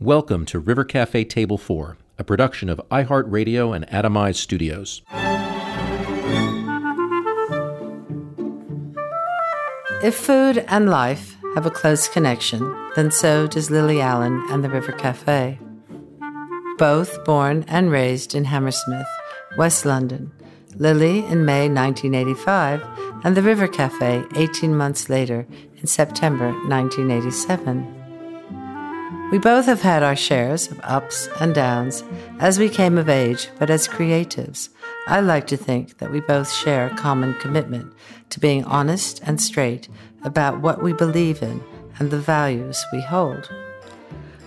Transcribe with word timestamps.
Welcome 0.00 0.44
to 0.46 0.58
River 0.58 0.84
Cafe 0.84 1.24
Table 1.24 1.56
4, 1.56 1.96
a 2.18 2.24
production 2.24 2.68
of 2.68 2.78
iHeartRadio 2.90 3.74
and 3.74 3.86
Atomize 3.88 4.34
Studios. 4.36 5.00
If 10.04 10.14
food 10.14 10.66
and 10.68 10.90
life 10.90 11.38
have 11.54 11.64
a 11.64 11.70
close 11.70 12.08
connection, 12.08 12.90
then 12.94 13.10
so 13.10 13.46
does 13.46 13.70
Lily 13.70 14.02
Allen 14.02 14.44
and 14.50 14.62
the 14.62 14.68
River 14.68 14.92
Cafe. 14.92 15.58
Both 16.76 17.24
born 17.24 17.64
and 17.66 17.90
raised 17.90 18.34
in 18.34 18.44
Hammersmith, 18.44 19.08
West 19.56 19.86
London, 19.86 20.30
Lily 20.74 21.20
in 21.20 21.46
May 21.46 21.70
1985, 21.70 22.82
and 23.24 23.34
the 23.34 23.40
River 23.40 23.66
Cafe 23.66 24.24
18 24.36 24.76
months 24.76 25.08
later 25.08 25.46
in 25.78 25.86
September 25.86 26.52
1987. 26.68 27.95
We 29.32 29.38
both 29.38 29.66
have 29.66 29.82
had 29.82 30.04
our 30.04 30.14
shares 30.14 30.70
of 30.70 30.80
ups 30.84 31.28
and 31.40 31.52
downs 31.52 32.04
as 32.38 32.60
we 32.60 32.68
came 32.68 32.96
of 32.96 33.08
age, 33.08 33.48
but 33.58 33.70
as 33.70 33.88
creatives, 33.88 34.68
I 35.08 35.18
like 35.18 35.48
to 35.48 35.56
think 35.56 35.98
that 35.98 36.12
we 36.12 36.20
both 36.20 36.52
share 36.52 36.86
a 36.86 36.94
common 36.94 37.34
commitment 37.34 37.92
to 38.30 38.38
being 38.38 38.64
honest 38.64 39.20
and 39.24 39.40
straight 39.40 39.88
about 40.22 40.60
what 40.60 40.80
we 40.80 40.92
believe 40.92 41.42
in 41.42 41.60
and 41.98 42.12
the 42.12 42.20
values 42.20 42.84
we 42.92 43.00
hold. 43.00 43.50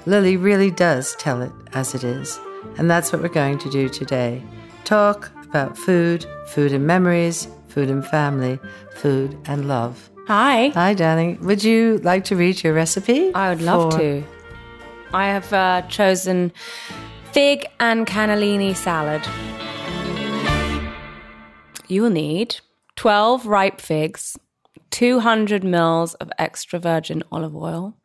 Lily 0.05 0.37
really 0.37 0.71
does 0.71 1.13
tell 1.15 1.41
it 1.41 1.51
as 1.73 1.93
it 1.93 2.05
is, 2.05 2.39
and 2.77 2.89
that's 2.89 3.11
what 3.11 3.21
we're 3.21 3.27
going 3.27 3.57
to 3.59 3.69
do 3.69 3.89
today. 3.89 4.41
Talk 4.85 5.29
about 5.43 5.77
food, 5.77 6.25
food 6.47 6.71
and 6.71 6.87
memories, 6.87 7.49
food 7.67 7.89
and 7.89 8.07
family, 8.07 8.57
food 8.95 9.37
and 9.45 9.67
love. 9.67 10.09
Hi. 10.27 10.69
Hi, 10.69 10.93
darling. 10.93 11.37
Would 11.41 11.65
you 11.65 11.97
like 11.97 12.23
to 12.25 12.37
read 12.37 12.63
your 12.63 12.73
recipe? 12.73 13.35
I 13.35 13.49
would 13.49 13.61
love 13.61 13.97
to. 13.97 14.23
I 15.13 15.27
have 15.27 15.51
uh, 15.51 15.81
chosen 15.87 16.51
fig 17.31 17.65
and 17.79 18.05
cannellini 18.05 18.75
salad. 18.75 19.23
You 21.87 22.03
will 22.03 22.11
need 22.11 22.57
12 22.95 23.47
ripe 23.47 23.81
figs, 23.81 24.37
200 24.91 25.63
mils 25.63 26.13
of 26.15 26.29
extra 26.37 26.77
virgin 26.77 27.23
olive 27.31 27.55
oil, 27.55 27.95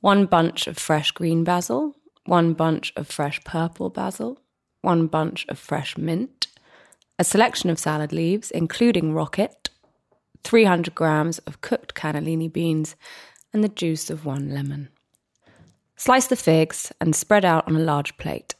one 0.00 0.26
bunch 0.26 0.66
of 0.66 0.76
fresh 0.76 1.10
green 1.10 1.42
basil, 1.42 1.96
one 2.26 2.52
bunch 2.52 2.92
of 2.96 3.06
fresh 3.06 3.42
purple 3.44 3.88
basil, 3.88 4.38
one 4.82 5.06
bunch 5.06 5.46
of 5.48 5.58
fresh 5.58 5.96
mint, 5.96 6.48
a 7.18 7.24
selection 7.24 7.70
of 7.70 7.78
salad 7.78 8.12
leaves, 8.12 8.50
including 8.50 9.14
rocket, 9.14 9.70
300 10.44 10.94
grams 10.94 11.38
of 11.40 11.62
cooked 11.62 11.94
cannellini 11.94 12.52
beans, 12.52 12.94
and 13.54 13.64
the 13.64 13.68
juice 13.68 14.10
of 14.10 14.26
one 14.26 14.50
lemon. 14.50 14.90
Slice 15.96 16.26
the 16.26 16.36
figs 16.36 16.92
and 17.00 17.16
spread 17.16 17.44
out 17.44 17.66
on 17.66 17.74
a 17.74 17.80
large 17.80 18.16
plate. 18.18 18.54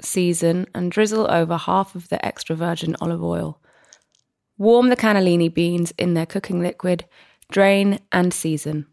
Season 0.00 0.66
and 0.74 0.90
drizzle 0.90 1.30
over 1.30 1.56
half 1.56 1.94
of 1.94 2.08
the 2.08 2.24
extra 2.24 2.56
virgin 2.56 2.96
olive 3.00 3.22
oil. 3.22 3.60
Warm 4.56 4.88
the 4.88 4.96
cannellini 4.96 5.52
beans 5.52 5.92
in 5.98 6.14
their 6.14 6.26
cooking 6.26 6.62
liquid, 6.62 7.04
drain 7.50 8.00
and 8.10 8.32
season. 8.32 8.86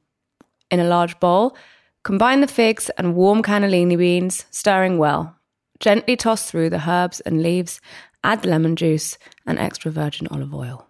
In 0.70 0.80
a 0.80 0.88
large 0.88 1.20
bowl, 1.20 1.56
combine 2.04 2.42
the 2.42 2.48
figs 2.48 2.90
and 2.98 3.16
warm 3.16 3.42
cannellini 3.42 3.98
beans, 3.98 4.46
stirring 4.52 4.98
well. 4.98 5.38
Gently 5.80 6.18
toss 6.18 6.52
through 6.52 6.70
the 6.70 6.90
herbs 6.90 7.22
and 7.22 7.42
leaves, 7.42 7.80
add 8.24 8.46
lemon 8.46 8.76
juice 8.76 9.18
and 9.48 9.58
extra 9.58 9.90
virgin 9.90 10.28
olive 10.30 10.54
oil. 10.54 10.86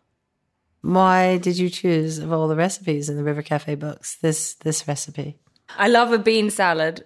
Why 0.81 1.37
did 1.37 1.57
you 1.59 1.69
choose 1.69 2.17
of 2.17 2.31
all 2.31 2.47
the 2.47 2.55
recipes 2.55 3.09
in 3.09 3.15
the 3.15 3.23
River 3.23 3.43
Cafe 3.43 3.75
books 3.75 4.15
this 4.15 4.55
this 4.55 4.87
recipe? 4.87 5.37
I 5.77 5.87
love 5.87 6.11
a 6.11 6.17
bean 6.17 6.49
salad, 6.49 7.05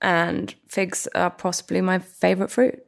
and 0.00 0.54
figs 0.68 1.08
are 1.14 1.30
possibly 1.30 1.80
my 1.80 1.98
favorite 1.98 2.50
fruit. 2.50 2.82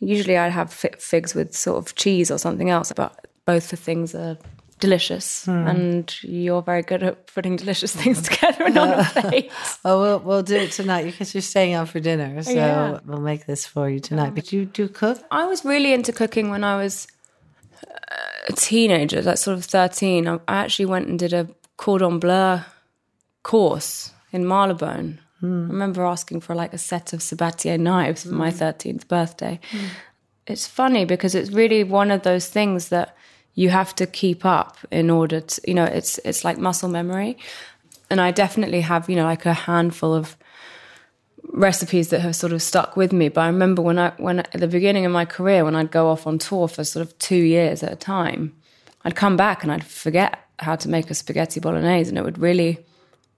Usually, 0.00 0.36
I'd 0.38 0.52
have 0.52 0.72
fi- 0.72 0.94
figs 0.98 1.34
with 1.34 1.54
sort 1.54 1.78
of 1.78 1.94
cheese 1.94 2.30
or 2.30 2.38
something 2.38 2.70
else, 2.70 2.92
but 2.96 3.26
both 3.46 3.70
the 3.70 3.76
things 3.76 4.14
are 4.14 4.36
delicious, 4.80 5.46
and 5.46 6.12
you're 6.22 6.62
very 6.62 6.82
good 6.82 7.02
at 7.04 7.26
putting 7.32 7.54
delicious 7.56 7.94
things 7.94 8.20
together 8.28 8.64
and 8.64 8.76
on 8.78 8.98
a 9.00 9.04
plate. 9.20 9.50
Oh, 9.84 10.00
we'll 10.00 10.18
we'll 10.20 10.42
do 10.42 10.56
it 10.56 10.72
tonight 10.72 11.04
because 11.04 11.34
you're 11.34 11.42
staying 11.42 11.74
out 11.74 11.88
for 11.88 12.00
dinner, 12.00 12.42
so 12.42 12.50
Yeah. 12.50 12.98
we'll 13.04 13.20
make 13.20 13.46
this 13.46 13.64
for 13.66 13.88
you 13.88 14.00
tonight. 14.00 14.34
But 14.34 14.52
you 14.52 14.64
do 14.64 14.88
cook? 14.88 15.22
I 15.30 15.44
was 15.46 15.64
really 15.64 15.92
into 15.92 16.12
cooking 16.12 16.50
when 16.50 16.64
I 16.64 16.76
was 16.82 17.06
uh, 17.86 18.16
a 18.48 18.52
teenager, 18.54 19.22
like 19.22 19.38
sort 19.38 19.56
of 19.58 19.64
13. 19.64 20.26
I 20.26 20.34
I 20.48 20.56
actually 20.56 20.86
went 20.86 21.06
and 21.08 21.18
did 21.18 21.32
a 21.32 21.48
cordon 21.76 22.18
bleu 22.18 22.60
course 23.44 24.12
in 24.32 24.46
Marylebone. 24.46 25.20
I 25.42 25.46
remember 25.46 26.04
asking 26.04 26.40
for 26.40 26.54
like 26.54 26.72
a 26.72 26.78
set 26.78 27.12
of 27.12 27.20
Sabatier 27.20 27.78
knives 27.78 28.22
for 28.22 28.30
my 28.30 28.50
mm. 28.50 28.58
13th 28.58 29.08
birthday. 29.08 29.58
Mm. 29.72 29.88
It's 30.46 30.68
funny 30.68 31.04
because 31.04 31.34
it's 31.34 31.50
really 31.50 31.82
one 31.82 32.12
of 32.12 32.22
those 32.22 32.48
things 32.48 32.88
that 32.90 33.16
you 33.54 33.70
have 33.70 33.94
to 33.96 34.06
keep 34.06 34.44
up 34.44 34.76
in 34.90 35.10
order 35.10 35.40
to, 35.40 35.60
you 35.66 35.74
know, 35.74 35.84
it's 35.84 36.18
it's 36.18 36.44
like 36.44 36.58
muscle 36.58 36.88
memory. 36.88 37.38
And 38.08 38.20
I 38.20 38.30
definitely 38.30 38.82
have, 38.82 39.10
you 39.10 39.16
know, 39.16 39.24
like 39.24 39.44
a 39.44 39.52
handful 39.52 40.14
of 40.14 40.36
recipes 41.48 42.10
that 42.10 42.20
have 42.20 42.36
sort 42.36 42.52
of 42.52 42.62
stuck 42.62 42.96
with 42.96 43.12
me. 43.12 43.28
But 43.28 43.42
I 43.42 43.46
remember 43.46 43.82
when 43.82 43.98
I 43.98 44.10
when 44.18 44.40
at 44.40 44.52
the 44.52 44.68
beginning 44.68 45.06
of 45.06 45.12
my 45.12 45.24
career, 45.24 45.64
when 45.64 45.74
I'd 45.74 45.90
go 45.90 46.08
off 46.08 46.26
on 46.26 46.38
tour 46.38 46.68
for 46.68 46.84
sort 46.84 47.04
of 47.04 47.18
two 47.18 47.42
years 47.42 47.82
at 47.82 47.92
a 47.92 47.96
time, 47.96 48.54
I'd 49.04 49.16
come 49.16 49.36
back 49.36 49.64
and 49.64 49.72
I'd 49.72 49.84
forget 49.84 50.38
how 50.60 50.76
to 50.76 50.88
make 50.88 51.10
a 51.10 51.14
spaghetti 51.14 51.58
bolognese, 51.58 52.08
and 52.08 52.18
it 52.18 52.24
would 52.24 52.38
really 52.38 52.78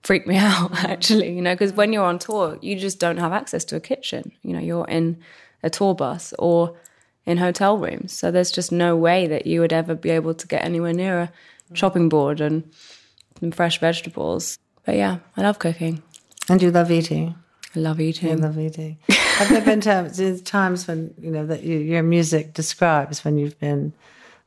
freak 0.05 0.27
me 0.27 0.37
out 0.39 0.73
actually. 0.85 1.35
You 1.35 1.43
know, 1.43 1.55
because 1.55 1.73
when 1.73 1.93
you're 1.93 2.05
on 2.05 2.19
tour, 2.21 2.59
you 2.63 2.79
just 2.79 3.01
don't 3.01 3.17
have 3.17 3.33
access 3.33 3.65
to 3.67 3.77
a 3.77 3.81
kitchen. 3.81 4.31
You 4.43 4.53
know, 4.53 4.61
you're 4.61 4.87
in 4.87 5.19
a 5.63 5.71
tour 5.71 5.95
bus 5.95 6.33
or 6.39 6.77
in 7.27 7.39
hotel 7.39 7.79
rooms, 7.79 8.13
so 8.13 8.31
there's 8.31 8.53
just 8.53 8.71
no 8.71 8.95
way 8.95 9.27
that 9.27 9.47
you 9.47 9.61
would 9.61 9.73
ever 9.73 9.95
be 9.95 10.11
able 10.11 10.35
to 10.35 10.47
get 10.47 10.63
anywhere 10.63 10.93
near 10.93 11.21
a 11.21 11.33
chopping 11.73 12.11
board 12.11 12.41
and 12.41 12.71
some 13.41 13.51
fresh 13.51 13.81
vegetables. 13.81 14.59
But 14.85 14.97
yeah, 14.97 15.19
I 15.37 15.43
love 15.43 15.59
cooking. 15.59 16.03
And 16.49 16.61
you 16.61 16.71
love 16.71 16.91
eating. 16.91 17.35
I 17.75 17.79
love 17.79 18.01
eating. 18.01 18.31
i 18.31 18.35
love 18.35 18.59
eating. 18.59 18.99
Have 19.09 19.49
there 19.49 19.63
been 19.63 19.81
times, 19.81 20.43
times 20.43 20.87
when 20.87 21.15
you 21.19 21.31
know 21.31 21.47
that 21.47 21.63
you, 21.63 21.79
your 21.79 22.03
music 22.03 22.53
describes 22.53 23.25
when 23.25 23.39
you've 23.39 23.59
been 23.59 23.95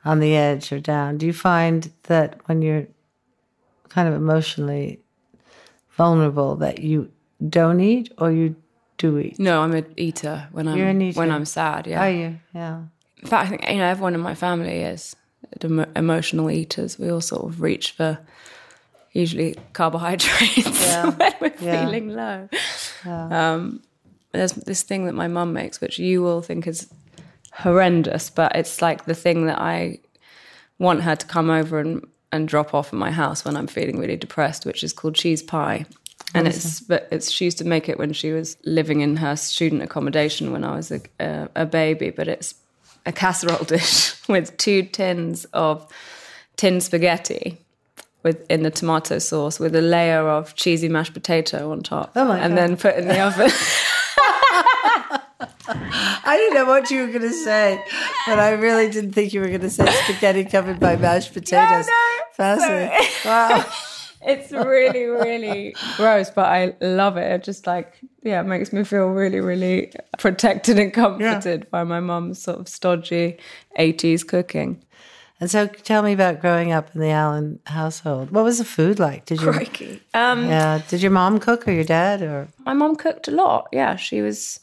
on 0.05 0.19
the 0.19 0.35
edge 0.35 0.71
or 0.71 0.79
down? 0.79 1.17
Do 1.17 1.25
you 1.25 1.33
find 1.33 1.91
that 2.03 2.39
when 2.47 2.61
you're 2.61 2.85
kind 3.89 4.07
of 4.07 4.13
emotionally 4.13 5.01
vulnerable 5.97 6.55
that 6.57 6.79
you 6.79 7.11
don't 7.49 7.79
eat 7.81 8.11
or 8.17 8.31
you 8.31 8.55
do 8.97 9.17
eat? 9.19 9.37
No, 9.39 9.61
I'm 9.61 9.73
an 9.73 9.85
eater 9.97 10.47
when 10.51 10.67
I'm 10.67 11.01
eater. 11.01 11.19
when 11.19 11.31
I'm 11.31 11.45
sad. 11.45 11.87
Yeah. 11.87 12.01
Are 12.03 12.09
you? 12.09 12.39
Yeah. 12.53 12.83
In 13.21 13.27
fact, 13.27 13.45
I 13.47 13.49
think 13.49 13.69
you 13.69 13.77
know 13.77 13.85
everyone 13.85 14.13
in 14.15 14.21
my 14.21 14.35
family 14.35 14.81
is 14.83 15.15
emotional 15.95 16.49
eaters. 16.51 16.97
We 16.99 17.09
all 17.11 17.21
sort 17.21 17.45
of 17.45 17.61
reach 17.61 17.91
for 17.91 18.19
usually 19.13 19.55
carbohydrates 19.73 20.81
Yeah. 20.85 21.09
when 21.11 21.33
we're 21.41 21.53
Yeah. 21.59 21.85
feeling 21.85 22.09
low. 22.09 22.49
Um, 23.05 23.81
there's 24.33 24.51
this 24.53 24.83
thing 24.83 25.05
that 25.05 25.13
my 25.15 25.27
mum 25.27 25.53
makes, 25.53 25.81
which 25.81 25.97
you 25.97 26.21
will 26.21 26.41
think 26.41 26.67
is 26.67 26.87
horrendous, 27.53 28.29
but 28.29 28.55
it's 28.55 28.81
like 28.81 29.05
the 29.05 29.15
thing 29.15 29.47
that 29.47 29.59
I 29.59 29.99
want 30.77 31.01
her 31.03 31.15
to 31.15 31.25
come 31.25 31.49
over 31.49 31.79
and, 31.79 32.05
and 32.37 32.47
drop 32.47 32.73
off 32.73 32.87
at 32.87 32.93
my 32.93 33.11
house 33.11 33.43
when 33.43 33.57
I'm 33.57 33.67
feeling 33.67 33.99
really 33.99 34.15
depressed, 34.15 34.65
which 34.65 34.83
is 34.83 34.93
called 34.93 35.15
cheese 35.15 35.43
pie. 35.43 35.85
And 36.33 36.47
it's 36.47 36.79
but 36.81 37.07
it's 37.11 37.29
she 37.31 37.45
used 37.45 37.57
to 37.57 37.65
make 37.65 37.89
it 37.89 37.97
when 37.99 38.13
she 38.13 38.31
was 38.31 38.57
living 38.65 39.01
in 39.01 39.17
her 39.17 39.35
student 39.35 39.81
accommodation 39.81 40.51
when 40.51 40.63
I 40.63 40.75
was 40.75 40.91
a, 40.91 41.01
a, 41.19 41.49
a 41.55 41.65
baby. 41.65 42.09
But 42.11 42.27
it's 42.27 42.55
a 43.05 43.11
casserole 43.11 43.63
dish 43.65 44.15
with 44.29 44.55
two 44.57 44.83
tins 44.83 45.45
of 45.53 45.85
tin 46.57 46.79
spaghetti 46.81 47.57
with 48.23 48.45
in 48.49 48.63
the 48.63 48.71
tomato 48.71 49.19
sauce 49.19 49.59
with 49.59 49.75
a 49.75 49.81
layer 49.81 50.27
of 50.27 50.55
cheesy 50.55 50.89
mashed 50.89 51.13
potato 51.13 51.71
on 51.71 51.81
top, 51.81 52.11
Oh 52.15 52.25
my 52.25 52.39
and 52.39 52.55
God. 52.55 52.57
then 52.57 52.77
put 52.77 52.95
in 52.97 53.07
the 53.07 53.19
oven. 53.19 53.49
I 55.69 56.35
didn't 56.37 56.55
know 56.55 56.65
what 56.65 56.89
you 56.91 57.01
were 57.01 57.07
going 57.07 57.21
to 57.21 57.33
say, 57.33 57.79
but 58.25 58.39
I 58.39 58.51
really 58.51 58.89
didn't 58.89 59.13
think 59.13 59.33
you 59.33 59.39
were 59.41 59.47
going 59.47 59.61
to 59.61 59.69
say 59.69 59.85
spaghetti 60.03 60.43
covered 60.45 60.79
by 60.79 60.95
mashed 60.95 61.33
potatoes. 61.33 61.87
no, 61.87 62.16
Fascinating. 62.37 63.07
Wow. 63.25 63.65
it's 64.21 64.51
really, 64.51 65.05
really 65.05 65.75
gross, 65.95 66.29
but 66.29 66.45
I 66.45 66.75
love 66.81 67.17
it. 67.17 67.31
It 67.31 67.43
just 67.43 67.67
like, 67.67 67.99
yeah, 68.23 68.41
it 68.41 68.45
makes 68.45 68.71
me 68.71 68.83
feel 68.83 69.07
really, 69.07 69.39
really 69.39 69.91
protected 70.17 70.77
and 70.79 70.93
comforted 70.93 71.61
yeah. 71.61 71.69
by 71.69 71.83
my 71.83 71.99
mum's 71.99 72.41
sort 72.41 72.59
of 72.59 72.67
stodgy 72.67 73.37
80s 73.79 74.25
cooking. 74.27 74.83
And 75.39 75.51
so 75.51 75.67
tell 75.67 76.01
me 76.01 76.13
about 76.13 76.41
growing 76.41 76.71
up 76.71 76.89
in 76.95 77.01
the 77.01 77.09
Allen 77.09 77.59
household. 77.65 78.31
What 78.31 78.43
was 78.43 78.57
the 78.57 78.65
food 78.65 78.97
like? 78.97 79.25
Did 79.25 79.41
you 79.41 79.51
Crikey. 79.51 80.01
Um, 80.13 80.47
yeah, 80.47 80.81
did 80.87 81.01
your 81.01 81.11
mom 81.11 81.39
cook 81.39 81.67
or 81.67 81.71
your 81.71 81.83
dad 81.83 82.23
or 82.23 82.47
My 82.65 82.73
mom 82.73 82.95
cooked 82.95 83.27
a 83.27 83.31
lot. 83.31 83.67
Yeah, 83.71 83.97
she 83.97 84.21
was 84.21 84.59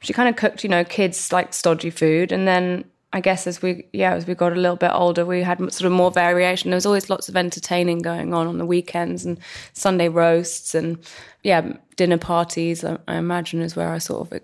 she 0.00 0.12
kind 0.12 0.28
of 0.28 0.36
cooked, 0.36 0.62
you 0.62 0.68
know, 0.68 0.84
kids 0.84 1.32
like 1.32 1.54
stodgy 1.54 1.90
food 1.90 2.30
and 2.30 2.46
then 2.46 2.84
I 3.12 3.20
guess 3.20 3.46
as 3.46 3.62
we 3.62 3.86
yeah 3.92 4.14
as 4.14 4.26
we 4.26 4.34
got 4.34 4.52
a 4.52 4.56
little 4.56 4.76
bit 4.76 4.90
older, 4.92 5.24
we 5.24 5.42
had 5.42 5.58
sort 5.72 5.86
of 5.86 5.92
more 5.92 6.10
variation. 6.10 6.70
There 6.70 6.76
was 6.76 6.86
always 6.86 7.08
lots 7.08 7.28
of 7.28 7.36
entertaining 7.36 8.00
going 8.00 8.34
on 8.34 8.46
on 8.46 8.58
the 8.58 8.66
weekends 8.66 9.24
and 9.24 9.38
Sunday 9.72 10.08
roasts 10.08 10.74
and 10.74 10.98
yeah 11.42 11.74
dinner 11.96 12.18
parties. 12.18 12.84
I, 12.84 12.98
I 13.08 13.16
imagine 13.16 13.60
is 13.62 13.76
where 13.76 13.90
I 13.90 13.98
sort 13.98 14.32
of 14.32 14.40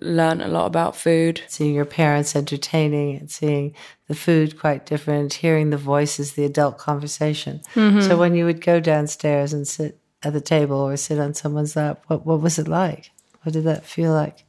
learned 0.00 0.42
a 0.42 0.48
lot 0.48 0.66
about 0.66 0.96
food. 0.96 1.42
Seeing 1.48 1.74
your 1.74 1.84
parents 1.84 2.36
entertaining 2.36 3.16
and 3.16 3.30
seeing 3.30 3.74
the 4.08 4.14
food 4.14 4.58
quite 4.58 4.86
different, 4.86 5.34
hearing 5.34 5.70
the 5.70 5.76
voices, 5.76 6.32
the 6.32 6.44
adult 6.44 6.78
conversation. 6.78 7.60
Mm-hmm. 7.74 8.02
So 8.02 8.18
when 8.18 8.34
you 8.34 8.44
would 8.44 8.60
go 8.60 8.80
downstairs 8.80 9.52
and 9.52 9.66
sit 9.66 9.98
at 10.22 10.32
the 10.32 10.40
table 10.40 10.76
or 10.76 10.96
sit 10.96 11.18
on 11.18 11.34
someone's 11.34 11.76
lap, 11.76 12.04
what 12.06 12.26
what 12.26 12.40
was 12.40 12.58
it 12.58 12.68
like? 12.68 13.10
What 13.42 13.52
did 13.52 13.64
that 13.64 13.84
feel 13.84 14.12
like? 14.12 14.44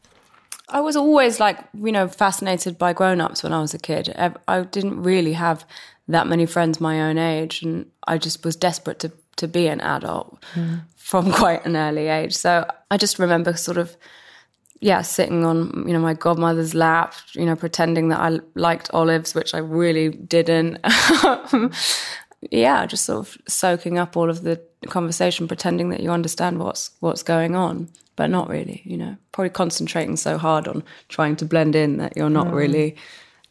I 0.70 0.82
was 0.82 0.96
always 0.96 1.40
like, 1.40 1.60
you 1.74 1.92
know, 1.92 2.08
fascinated 2.08 2.78
by 2.78 2.94
grown 2.94 3.22
ups 3.22 3.44
when 3.44 3.54
I 3.54 3.62
was 3.62 3.74
a 3.74 3.80
kid. 3.80 4.14
I 4.48 4.62
didn't 4.62 5.02
really 5.04 5.34
have 5.34 5.66
that 6.08 6.28
many 6.28 6.46
friends 6.46 6.82
my 6.82 7.02
own 7.02 7.18
age, 7.18 7.62
and 7.62 7.90
I 8.08 8.18
just 8.18 8.44
was 8.44 8.56
desperate 8.56 9.00
to, 9.00 9.12
to 9.38 9.48
be 9.48 9.68
an 9.68 9.82
adult 9.82 10.42
mm. 10.54 10.82
from 10.96 11.32
quite 11.42 11.66
an 11.66 11.76
early 11.76 12.08
age. 12.08 12.36
So 12.36 12.68
I 12.90 12.98
just 12.98 13.20
remember 13.20 13.56
sort 13.56 13.78
of, 13.78 13.96
yeah, 14.80 15.02
sitting 15.02 15.46
on, 15.46 15.86
you 15.88 15.94
know, 15.94 16.00
my 16.00 16.14
godmother's 16.14 16.74
lap, 16.74 17.14
you 17.34 17.46
know, 17.46 17.56
pretending 17.56 18.10
that 18.10 18.20
I 18.20 18.40
liked 18.56 18.90
olives, 18.92 19.36
which 19.36 19.54
I 19.54 19.60
really 19.60 20.10
didn't. 20.10 20.80
yeah, 22.52 22.86
just 22.88 23.06
sort 23.06 23.28
of 23.28 23.38
soaking 23.48 24.00
up 24.00 24.18
all 24.18 24.32
of 24.32 24.42
the 24.42 24.62
conversation, 24.88 25.48
pretending 25.48 25.90
that 25.90 26.02
you 26.02 26.10
understand 26.10 26.60
what's 26.60 26.92
what's 27.02 27.24
going 27.24 27.56
on 27.56 27.90
but 28.16 28.30
not 28.30 28.50
really, 28.50 28.82
you 28.86 28.98
know, 28.98 29.18
probably 29.32 29.50
concentrating 29.50 30.16
so 30.16 30.38
hard 30.38 30.68
on 30.68 30.84
trying 31.10 31.36
to 31.38 31.46
blend 31.46 31.76
in 31.76 31.98
that 31.98 32.16
you're 32.16 32.30
not 32.30 32.48
mm. 32.48 32.54
really 32.54 32.96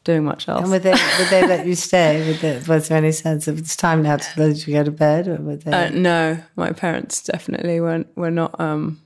doing 0.05 0.25
much 0.25 0.49
else. 0.49 0.62
And 0.62 0.70
would 0.70 0.82
they, 0.82 0.93
would 0.93 1.28
they 1.28 1.46
let 1.46 1.66
you 1.66 1.75
stay? 1.75 2.26
Would 2.26 2.40
they, 2.40 2.62
was 2.66 2.88
there 2.88 2.99
any 2.99 3.12
sense 3.12 3.49
of 3.49 3.58
it's 3.58 3.76
time 3.76 4.02
now 4.02 4.16
to 4.16 4.40
let 4.40 4.66
you 4.66 4.75
go 4.75 4.84
to 4.84 4.90
bed? 4.90 5.28
Or 5.28 5.37
would 5.37 5.62
they? 5.62 5.72
Uh, 5.72 5.90
no, 5.90 6.38
my 6.56 6.72
parents 6.72 7.22
definitely 7.22 7.81
weren't, 7.81 8.14
were 8.16 8.31
not 8.31 8.58
um, 8.61 9.00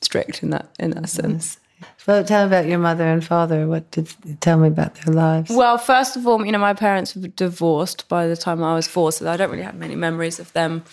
strict 0.00 0.42
in 0.42 0.50
that, 0.50 0.68
in 0.78 0.90
that 0.92 1.08
sense. 1.08 1.58
Well, 2.06 2.24
tell 2.24 2.44
me 2.44 2.46
about 2.48 2.66
your 2.66 2.78
mother 2.78 3.06
and 3.06 3.24
father. 3.24 3.66
What 3.66 3.90
did 3.90 4.08
tell 4.40 4.58
me 4.58 4.68
about 4.68 4.94
their 4.94 5.14
lives? 5.14 5.50
Well, 5.50 5.78
first 5.78 6.16
of 6.16 6.26
all, 6.26 6.44
you 6.44 6.50
know, 6.50 6.58
my 6.58 6.74
parents 6.74 7.14
were 7.14 7.28
divorced 7.28 8.08
by 8.08 8.26
the 8.26 8.36
time 8.36 8.62
I 8.62 8.74
was 8.74 8.88
four, 8.88 9.12
so 9.12 9.30
I 9.30 9.36
don't 9.36 9.50
really 9.50 9.62
have 9.62 9.76
many 9.76 9.94
memories 9.94 10.40
of 10.40 10.52
them 10.54 10.84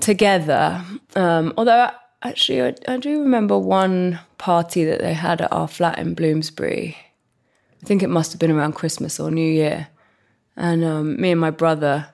together. 0.00 0.84
Um, 1.14 1.54
although 1.56 1.90
Actually, 2.24 2.62
I, 2.62 2.74
I 2.88 2.96
do 2.96 3.20
remember 3.20 3.58
one 3.58 4.18
party 4.38 4.84
that 4.84 5.00
they 5.00 5.12
had 5.12 5.42
at 5.42 5.52
our 5.52 5.68
flat 5.68 5.98
in 5.98 6.14
Bloomsbury. 6.14 6.96
I 7.82 7.86
think 7.86 8.02
it 8.02 8.08
must 8.08 8.32
have 8.32 8.40
been 8.40 8.50
around 8.50 8.72
Christmas 8.72 9.20
or 9.20 9.30
New 9.30 9.46
Year. 9.46 9.88
And 10.56 10.82
um, 10.84 11.20
me 11.20 11.32
and 11.32 11.40
my 11.40 11.50
brother 11.50 12.08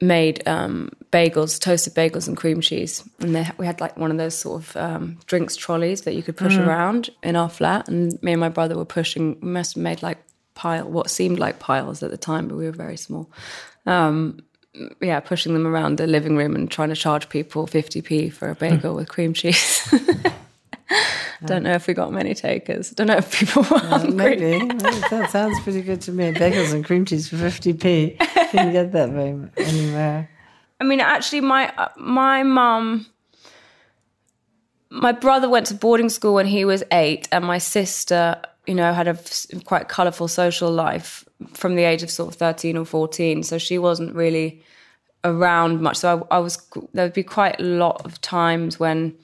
made 0.00 0.46
um, 0.48 0.90
bagels, 1.12 1.60
toasted 1.60 1.94
bagels 1.94 2.26
and 2.26 2.36
cream 2.36 2.60
cheese. 2.60 3.08
And 3.20 3.36
they, 3.36 3.48
we 3.56 3.64
had 3.64 3.80
like 3.80 3.96
one 3.96 4.10
of 4.10 4.16
those 4.16 4.36
sort 4.36 4.62
of 4.62 4.76
um, 4.76 5.18
drinks 5.26 5.54
trolleys 5.54 6.02
that 6.02 6.14
you 6.14 6.24
could 6.24 6.36
push 6.36 6.56
mm. 6.56 6.66
around 6.66 7.10
in 7.22 7.36
our 7.36 7.48
flat. 7.48 7.86
And 7.86 8.20
me 8.20 8.32
and 8.32 8.40
my 8.40 8.48
brother 8.48 8.76
were 8.76 8.84
pushing, 8.84 9.38
we 9.40 9.48
must 9.48 9.76
have 9.76 9.82
made 9.82 10.02
like 10.02 10.18
pile, 10.54 10.90
what 10.90 11.08
seemed 11.08 11.38
like 11.38 11.60
piles 11.60 12.02
at 12.02 12.10
the 12.10 12.16
time, 12.16 12.48
but 12.48 12.56
we 12.56 12.64
were 12.64 12.72
very 12.72 12.96
small. 12.96 13.30
Um, 13.86 14.40
yeah, 15.00 15.20
pushing 15.20 15.52
them 15.52 15.66
around 15.66 15.98
the 15.98 16.06
living 16.06 16.36
room 16.36 16.54
and 16.54 16.70
trying 16.70 16.88
to 16.88 16.96
charge 16.96 17.28
people 17.28 17.66
50p 17.66 18.32
for 18.32 18.50
a 18.50 18.54
bagel 18.54 18.94
with 18.94 19.08
cream 19.08 19.34
cheese. 19.34 19.92
Don't 21.44 21.64
know 21.64 21.72
if 21.72 21.86
we 21.86 21.94
got 21.94 22.12
many 22.12 22.34
takers. 22.34 22.90
Don't 22.90 23.08
know 23.08 23.16
if 23.16 23.32
people 23.32 23.62
were 23.64 23.78
uh, 23.78 24.04
maybe. 24.04 24.58
that 24.68 25.28
sounds 25.30 25.58
pretty 25.60 25.82
good 25.82 26.00
to 26.02 26.12
me. 26.12 26.32
Bagels 26.32 26.72
and 26.72 26.84
cream 26.84 27.04
cheese 27.04 27.28
for 27.28 27.36
50p. 27.36 28.18
Couldn't 28.50 28.72
get 28.72 28.92
that 28.92 29.10
very 29.10 29.50
anywhere. 29.56 30.30
I 30.80 30.84
mean, 30.84 31.00
actually, 31.00 31.40
my 31.40 31.90
my 31.96 32.42
mum, 32.42 33.06
my 34.90 35.12
brother 35.12 35.48
went 35.48 35.66
to 35.66 35.74
boarding 35.74 36.08
school 36.08 36.34
when 36.34 36.46
he 36.46 36.64
was 36.64 36.84
eight, 36.92 37.28
and 37.32 37.44
my 37.44 37.58
sister, 37.58 38.40
you 38.66 38.74
know, 38.74 38.92
had 38.92 39.08
a 39.08 39.18
quite 39.64 39.88
colourful 39.88 40.28
social 40.28 40.70
life 40.70 41.24
from 41.52 41.74
the 41.74 41.82
age 41.82 42.02
of 42.02 42.10
sort 42.10 42.32
of 42.32 42.38
13 42.38 42.76
or 42.76 42.84
14. 42.84 43.42
So 43.42 43.58
she 43.58 43.78
wasn't 43.78 44.14
really 44.14 44.62
around 45.24 45.80
much. 45.80 45.96
So 45.96 46.26
I, 46.30 46.36
I, 46.36 46.38
was, 46.38 46.64
there 46.92 47.06
would 47.06 47.12
be 47.12 47.22
quite 47.22 47.60
a 47.60 47.64
lot 47.64 48.04
of 48.04 48.20
times 48.20 48.78
when 48.78 49.16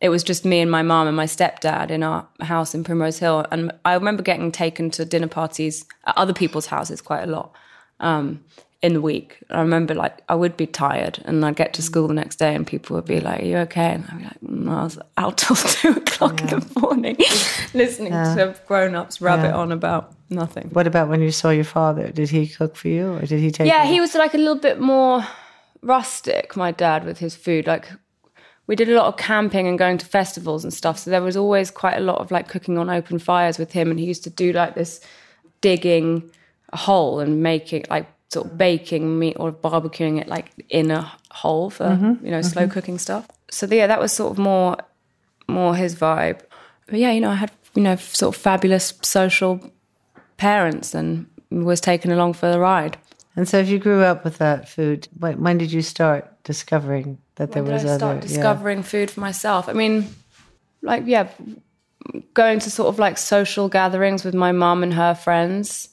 it 0.00 0.08
was 0.08 0.22
just 0.22 0.44
me 0.44 0.60
and 0.60 0.70
my 0.70 0.82
mom 0.82 1.06
and 1.06 1.16
my 1.16 1.26
stepdad 1.26 1.90
in 1.90 2.02
our 2.02 2.26
house 2.40 2.74
in 2.74 2.84
Primrose 2.84 3.18
Hill. 3.18 3.46
And 3.50 3.70
I 3.84 3.94
remember 3.94 4.22
getting 4.22 4.50
taken 4.50 4.90
to 4.92 5.04
dinner 5.04 5.28
parties 5.28 5.84
at 6.06 6.16
other 6.16 6.32
people's 6.32 6.66
houses 6.66 7.02
quite 7.02 7.22
a 7.22 7.26
lot. 7.26 7.54
Um, 8.00 8.42
in 8.82 8.94
the 8.94 9.00
week. 9.00 9.38
I 9.50 9.60
remember 9.60 9.94
like 9.94 10.22
I 10.28 10.34
would 10.34 10.56
be 10.56 10.66
tired 10.66 11.20
and 11.24 11.44
I'd 11.44 11.56
get 11.56 11.74
to 11.74 11.82
school 11.82 12.08
the 12.08 12.14
next 12.14 12.36
day 12.36 12.54
and 12.54 12.66
people 12.66 12.96
would 12.96 13.04
be 13.04 13.20
like, 13.20 13.42
Are 13.42 13.44
you 13.44 13.56
okay? 13.58 13.92
And 13.92 14.04
I'd 14.08 14.18
be 14.18 14.24
like, 14.24 14.42
no, 14.42 14.72
I 14.72 14.84
was 14.84 14.98
out 15.16 15.38
till 15.38 15.56
two 15.56 15.90
o'clock 15.90 16.40
yeah. 16.40 16.54
in 16.54 16.60
the 16.60 16.80
morning 16.80 17.16
listening 17.74 18.12
yeah. 18.12 18.34
to 18.34 18.56
grown 18.66 18.94
ups 18.94 19.20
rabbit 19.20 19.48
yeah. 19.48 19.56
on 19.56 19.72
about 19.72 20.14
nothing. 20.30 20.70
What 20.70 20.86
about 20.86 21.08
when 21.08 21.20
you 21.20 21.30
saw 21.30 21.50
your 21.50 21.64
father? 21.64 22.10
Did 22.10 22.30
he 22.30 22.46
cook 22.48 22.76
for 22.76 22.88
you 22.88 23.14
or 23.14 23.20
did 23.20 23.40
he 23.40 23.50
take 23.50 23.66
Yeah, 23.66 23.84
you? 23.84 23.94
he 23.94 24.00
was 24.00 24.14
like 24.14 24.34
a 24.34 24.38
little 24.38 24.58
bit 24.58 24.80
more 24.80 25.26
rustic, 25.82 26.56
my 26.56 26.72
dad, 26.72 27.04
with 27.04 27.18
his 27.18 27.36
food. 27.36 27.66
Like 27.66 27.90
we 28.66 28.76
did 28.76 28.88
a 28.88 28.94
lot 28.94 29.06
of 29.06 29.18
camping 29.18 29.66
and 29.66 29.78
going 29.78 29.98
to 29.98 30.06
festivals 30.06 30.64
and 30.64 30.72
stuff. 30.72 30.98
So 30.98 31.10
there 31.10 31.22
was 31.22 31.36
always 31.36 31.70
quite 31.70 31.96
a 31.96 32.00
lot 32.00 32.18
of 32.18 32.30
like 32.30 32.48
cooking 32.48 32.78
on 32.78 32.88
open 32.88 33.18
fires 33.18 33.58
with 33.58 33.72
him 33.72 33.90
and 33.90 34.00
he 34.00 34.06
used 34.06 34.24
to 34.24 34.30
do 34.30 34.52
like 34.52 34.74
this 34.74 35.00
digging 35.60 36.30
a 36.72 36.78
hole 36.78 37.20
and 37.20 37.42
making 37.42 37.84
like 37.90 38.06
sort 38.30 38.46
of 38.46 38.56
baking 38.56 39.18
meat 39.18 39.36
or 39.38 39.52
barbecuing 39.52 40.20
it 40.20 40.28
like 40.28 40.52
in 40.68 40.90
a 40.90 41.12
hole 41.30 41.70
for 41.70 41.84
mm-hmm. 41.84 42.24
you 42.24 42.30
know 42.30 42.42
slow 42.42 42.62
mm-hmm. 42.62 42.72
cooking 42.72 42.98
stuff. 42.98 43.28
So 43.50 43.66
yeah, 43.66 43.86
that 43.86 44.00
was 44.00 44.12
sort 44.12 44.32
of 44.32 44.38
more 44.38 44.76
more 45.48 45.74
his 45.74 45.94
vibe. 45.94 46.40
But 46.86 46.98
yeah, 46.98 47.10
you 47.10 47.20
know, 47.20 47.30
I 47.30 47.34
had 47.34 47.52
you 47.74 47.82
know 47.82 47.96
sort 47.96 48.34
of 48.34 48.40
fabulous 48.40 48.94
social 49.02 49.72
parents 50.36 50.94
and 50.94 51.26
was 51.50 51.80
taken 51.80 52.10
along 52.10 52.34
for 52.34 52.50
the 52.50 52.58
ride. 52.58 52.96
And 53.36 53.48
so, 53.48 53.58
if 53.58 53.68
you 53.68 53.78
grew 53.78 54.02
up 54.02 54.24
with 54.24 54.38
that 54.38 54.68
food, 54.68 55.08
when, 55.18 55.40
when 55.40 55.58
did 55.58 55.72
you 55.72 55.82
start 55.82 56.42
discovering 56.42 57.18
that 57.36 57.52
there 57.52 57.62
when 57.62 57.72
was 57.72 57.82
did 57.82 57.92
I 57.92 57.96
start 57.96 58.16
other? 58.18 58.26
Discovering 58.26 58.78
yeah. 58.78 58.84
food 58.84 59.10
for 59.10 59.20
myself. 59.20 59.68
I 59.68 59.72
mean, 59.72 60.14
like 60.82 61.04
yeah, 61.06 61.28
going 62.34 62.58
to 62.60 62.70
sort 62.70 62.88
of 62.88 62.98
like 62.98 63.18
social 63.18 63.68
gatherings 63.68 64.24
with 64.24 64.34
my 64.34 64.52
mum 64.52 64.82
and 64.82 64.94
her 64.94 65.14
friends 65.14 65.89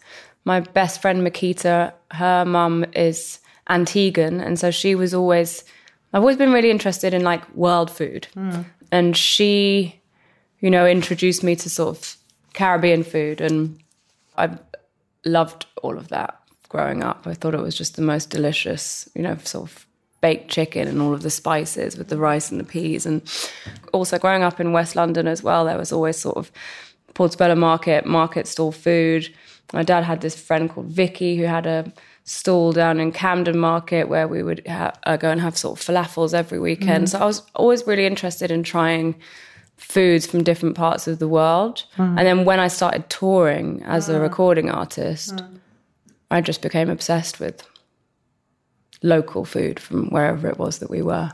my 0.48 0.62
best 0.62 1.01
friend 1.01 1.27
Makita, 1.27 1.92
her 2.12 2.46
mum 2.46 2.86
is 2.94 3.39
Antiguan, 3.70 4.42
and 4.44 4.58
so 4.58 4.72
she 4.72 4.96
was 4.96 5.13
always. 5.13 5.66
I've 6.13 6.22
always 6.22 6.38
been 6.38 6.54
really 6.54 6.72
interested 6.72 7.13
in 7.13 7.22
like 7.22 7.44
world 7.54 7.92
food, 7.92 8.27
mm. 8.34 8.66
and 8.89 9.16
she, 9.16 10.00
you 10.62 10.72
know, 10.72 10.88
introduced 10.88 11.44
me 11.44 11.58
to 11.58 11.70
sort 11.70 11.98
of 11.98 12.18
Caribbean 12.54 13.04
food, 13.04 13.42
and 13.42 13.77
I 14.38 14.58
loved 15.25 15.66
all 15.84 15.98
of 15.98 16.08
that 16.08 16.39
growing 16.70 17.04
up. 17.04 17.27
I 17.27 17.34
thought 17.34 17.54
it 17.54 17.62
was 17.62 17.75
just 17.75 17.98
the 17.98 18.01
most 18.01 18.30
delicious, 18.30 19.10
you 19.16 19.24
know, 19.24 19.38
sort 19.44 19.70
of 19.70 19.86
baked 20.22 20.50
chicken 20.50 20.88
and 20.88 21.01
all 21.01 21.13
of 21.13 21.24
the 21.24 21.30
spices 21.30 21.98
with 21.98 22.08
the 22.08 22.18
rice 22.18 22.50
and 22.51 22.60
the 22.60 22.63
peas. 22.63 23.06
And 23.06 23.22
also 23.94 24.18
growing 24.18 24.44
up 24.44 24.60
in 24.62 24.72
West 24.72 24.96
London 24.96 25.27
as 25.27 25.44
well, 25.44 25.66
there 25.66 25.77
was 25.77 25.92
always 25.92 26.18
sort 26.18 26.38
of 26.38 26.51
Portobello 27.17 27.55
Market, 27.55 28.05
market 28.05 28.47
stall 28.47 28.71
food 28.71 29.29
my 29.74 29.83
dad 29.83 30.03
had 30.03 30.21
this 30.21 30.39
friend 30.39 30.69
called 30.69 30.88
Vicky 30.88 31.38
who 31.38 31.43
had 31.43 31.65
a 31.65 31.91
stall 32.24 32.71
down 32.71 33.00
in 33.00 33.12
Camden 33.12 33.57
Market 33.57 34.07
where 34.07 34.27
we 34.27 34.43
would 34.43 34.65
ha- 34.67 34.93
uh, 35.05 35.17
go 35.17 35.29
and 35.29 35.41
have 35.41 35.57
sort 35.57 35.79
of 35.79 35.86
falafels 35.86 36.33
every 36.33 36.59
weekend. 36.59 37.05
Mm. 37.05 37.09
So 37.09 37.19
I 37.19 37.25
was 37.25 37.41
always 37.55 37.86
really 37.86 38.05
interested 38.05 38.51
in 38.51 38.63
trying 38.63 39.15
foods 39.77 40.25
from 40.25 40.43
different 40.43 40.75
parts 40.75 41.07
of 41.07 41.19
the 41.19 41.27
world. 41.27 41.83
Mm. 41.97 42.17
And 42.17 42.19
then 42.19 42.45
when 42.45 42.59
I 42.59 42.67
started 42.67 43.09
touring 43.09 43.83
as 43.83 44.09
a 44.09 44.15
mm. 44.15 44.21
recording 44.21 44.69
artist, 44.69 45.36
mm. 45.36 45.59
I 46.31 46.41
just 46.41 46.62
became 46.62 46.89
obsessed 46.89 47.39
with 47.39 47.67
local 49.03 49.45
food 49.45 49.79
from 49.79 50.09
wherever 50.09 50.47
it 50.47 50.57
was 50.57 50.79
that 50.79 50.89
we 50.89 51.01
were. 51.01 51.31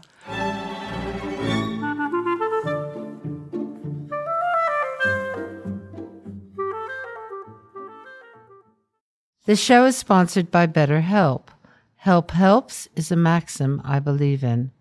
The 9.46 9.58
show 9.58 9.84
is 9.84 9.98
sponsored 9.98 10.52
by 10.52 10.68
BetterHelp. 10.68 11.50
Help 11.98 12.32
helps 12.32 12.88
is 12.96 13.12
a 13.12 13.18
maxim 13.18 13.82
I 13.84 14.00
believe 14.00 14.42
in. 14.42 14.72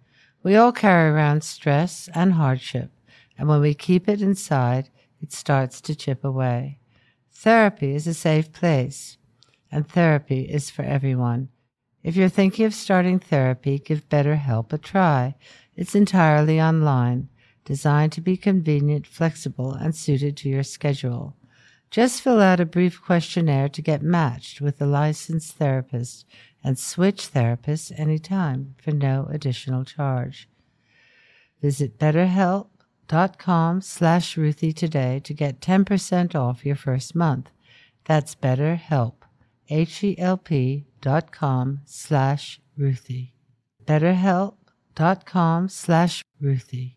We 0.45 0.55
all 0.55 0.71
carry 0.71 1.11
around 1.11 1.43
stress 1.43 2.09
and 2.15 2.35
hardship, 2.35 2.93
and 3.37 3.49
when 3.49 3.61
we 3.61 3.75
keep 3.75 4.09
it 4.09 4.23
inside, 4.23 4.89
it 5.21 5.33
starts 5.33 5.81
to 5.81 5.97
chip 5.97 6.23
away. 6.23 6.79
Therapy 7.33 7.93
is 7.93 8.07
a 8.07 8.15
safe 8.15 8.53
place, 8.53 9.19
and 9.73 9.89
therapy 9.89 10.43
is 10.43 10.71
for 10.71 10.83
everyone. 10.83 11.49
If 12.05 12.15
you're 12.15 12.29
thinking 12.29 12.65
of 12.65 12.73
starting 12.73 13.19
therapy, 13.19 13.81
give 13.81 14.09
BetterHelp 14.09 14.73
a 14.73 14.79
try. 14.79 15.35
It's 15.75 15.97
entirely 15.97 16.61
online, 16.61 17.31
designed 17.65 18.13
to 18.13 18.21
be 18.21 18.37
convenient, 18.37 19.09
flexible, 19.09 19.73
and 19.73 19.97
suited 19.97 20.37
to 20.37 20.49
your 20.49 20.63
schedule. 20.63 21.35
Just 21.93 22.23
fill 22.23 22.41
out 22.41 22.59
a 22.59 22.65
brief 22.65 23.03
questionnaire 23.03 23.69
to 23.69 23.83
get 23.83 24.03
matched 24.03 24.63
with 24.63 24.81
a 24.81 24.87
licensed 24.87 25.57
therapist 25.59 26.25
and 26.65 26.79
switch 26.79 27.31
therapists 27.31 27.93
anytime 28.01 28.75
for 28.83 28.93
no 28.93 29.29
additional 29.31 29.85
charge. 29.85 30.49
Visit 31.61 31.99
betterhelp.com 31.99 33.83
slash 33.83 34.39
Ruthie 34.39 34.73
today 34.73 35.21
to 35.23 35.35
get 35.35 35.61
10% 35.61 36.35
off 36.35 36.65
your 36.65 36.77
first 36.77 37.15
month. 37.15 37.51
That's 38.07 38.35
betterhelp, 38.35 39.17
H-E-L-P 39.69 40.87
dot 41.03 41.31
com 41.31 41.81
slash 41.85 42.59
Ruthie. 42.75 43.35
betterhelp.com 43.85 45.69
slash 45.69 46.25
Ruthie. 46.41 46.97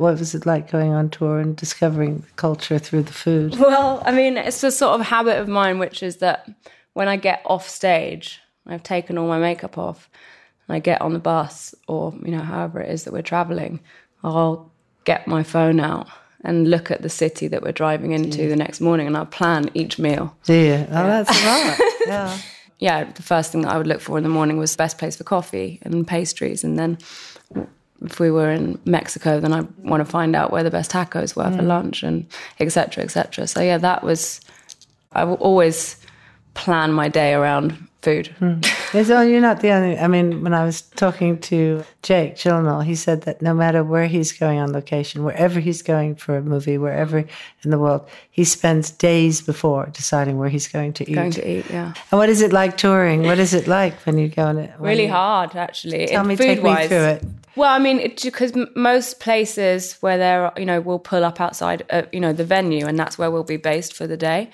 What 0.00 0.18
was 0.18 0.34
it 0.34 0.46
like 0.46 0.70
going 0.70 0.94
on 0.94 1.10
tour 1.10 1.40
and 1.40 1.54
discovering 1.54 2.20
the 2.20 2.30
culture 2.36 2.78
through 2.78 3.02
the 3.02 3.12
food? 3.12 3.58
Well, 3.58 4.02
I 4.06 4.12
mean, 4.12 4.38
it's 4.38 4.64
a 4.64 4.70
sort 4.70 4.98
of 4.98 5.06
habit 5.06 5.36
of 5.38 5.46
mine, 5.46 5.78
which 5.78 6.02
is 6.02 6.16
that 6.16 6.48
when 6.94 7.06
I 7.06 7.16
get 7.16 7.42
off 7.44 7.68
stage, 7.68 8.40
I've 8.66 8.82
taken 8.82 9.18
all 9.18 9.28
my 9.28 9.38
makeup 9.38 9.76
off, 9.76 10.08
and 10.66 10.74
I 10.74 10.78
get 10.78 11.02
on 11.02 11.12
the 11.12 11.18
bus 11.18 11.74
or 11.86 12.14
you 12.24 12.30
know 12.30 12.40
however 12.40 12.80
it 12.80 12.90
is 12.90 13.04
that 13.04 13.12
we're 13.12 13.20
traveling, 13.20 13.80
I'll 14.24 14.72
get 15.04 15.26
my 15.26 15.42
phone 15.42 15.78
out 15.78 16.08
and 16.42 16.70
look 16.70 16.90
at 16.90 17.02
the 17.02 17.10
city 17.10 17.46
that 17.48 17.62
we're 17.62 17.70
driving 17.70 18.12
into 18.12 18.48
the 18.48 18.56
next 18.56 18.80
morning, 18.80 19.06
and 19.06 19.18
I'll 19.18 19.26
plan 19.26 19.68
each 19.74 19.98
meal. 19.98 20.34
Do 20.44 20.54
you? 20.54 20.86
Oh, 20.88 21.06
that's 21.06 21.38
smart. 21.38 21.78
yeah. 22.06 22.38
Yeah, 22.78 23.04
the 23.12 23.22
first 23.22 23.52
thing 23.52 23.60
that 23.60 23.72
I 23.74 23.76
would 23.76 23.86
look 23.86 24.00
for 24.00 24.16
in 24.16 24.24
the 24.24 24.30
morning 24.30 24.56
was 24.56 24.72
the 24.72 24.78
best 24.78 24.96
place 24.96 25.16
for 25.16 25.24
coffee 25.24 25.78
and 25.82 26.06
pastries, 26.06 26.64
and 26.64 26.78
then 26.78 26.96
if 28.02 28.20
we 28.20 28.30
were 28.30 28.50
in 28.50 28.78
Mexico, 28.84 29.40
then 29.40 29.52
I 29.52 29.60
want 29.78 30.00
to 30.00 30.10
find 30.10 30.34
out 30.34 30.50
where 30.52 30.62
the 30.62 30.70
best 30.70 30.90
tacos 30.90 31.36
were 31.36 31.50
for 31.50 31.62
mm. 31.62 31.66
lunch 31.66 32.02
and 32.02 32.26
et 32.58 32.70
cetera, 32.70 33.04
et 33.04 33.10
cetera. 33.10 33.46
So 33.46 33.60
yeah, 33.60 33.78
that 33.78 34.02
was, 34.02 34.40
I 35.12 35.24
will 35.24 35.34
always 35.34 35.96
plan 36.54 36.92
my 36.92 37.08
day 37.08 37.34
around 37.34 37.88
food. 38.02 38.34
Oh, 38.40 39.22
you're 39.22 39.40
not 39.40 39.60
the 39.60 39.70
only. 39.70 39.98
I 39.98 40.06
mean, 40.06 40.42
when 40.42 40.54
I 40.54 40.64
was 40.64 40.82
talking 40.82 41.38
to 41.40 41.84
Jake 42.02 42.36
Gyllenhaal, 42.36 42.84
he 42.84 42.94
said 42.94 43.22
that 43.22 43.40
no 43.42 43.54
matter 43.54 43.84
where 43.84 44.06
he's 44.06 44.32
going 44.32 44.58
on 44.58 44.72
location, 44.72 45.24
wherever 45.24 45.60
he's 45.60 45.82
going 45.82 46.16
for 46.16 46.36
a 46.36 46.42
movie, 46.42 46.78
wherever 46.78 47.18
in 47.18 47.70
the 47.70 47.78
world, 47.78 48.08
he 48.30 48.44
spends 48.44 48.90
days 48.90 49.40
before 49.40 49.86
deciding 49.92 50.38
where 50.38 50.48
he's 50.48 50.68
going 50.68 50.92
to 50.94 51.10
eat. 51.10 51.14
Going 51.14 51.30
to 51.32 51.48
eat, 51.48 51.66
yeah. 51.70 51.94
And 52.10 52.18
what 52.18 52.28
is 52.28 52.40
it 52.40 52.52
like 52.52 52.76
touring? 52.76 53.22
What 53.22 53.38
is 53.38 53.54
it 53.54 53.66
like 53.66 53.94
when 54.06 54.18
you 54.18 54.28
go 54.28 54.44
on 54.44 54.58
it? 54.58 54.72
Really 54.78 55.04
you- 55.04 55.12
hard, 55.12 55.54
actually. 55.56 56.06
Tell 56.06 56.24
me, 56.24 56.36
take 56.36 56.48
me 56.48 56.54
food-wise. 56.56 56.88
through 56.88 57.04
it. 57.04 57.24
Well, 57.56 57.70
I 57.70 57.80
mean, 57.80 58.14
because 58.22 58.54
most 58.76 59.18
places 59.18 59.94
where 60.00 60.16
there, 60.16 60.46
are, 60.46 60.52
you 60.56 60.64
know, 60.64 60.80
we'll 60.80 61.00
pull 61.00 61.24
up 61.24 61.40
outside, 61.40 61.84
uh, 61.90 62.02
you 62.12 62.20
know, 62.20 62.32
the 62.32 62.44
venue, 62.44 62.86
and 62.86 62.96
that's 62.96 63.18
where 63.18 63.30
we'll 63.30 63.42
be 63.42 63.56
based 63.56 63.92
for 63.92 64.06
the 64.06 64.16
day. 64.16 64.50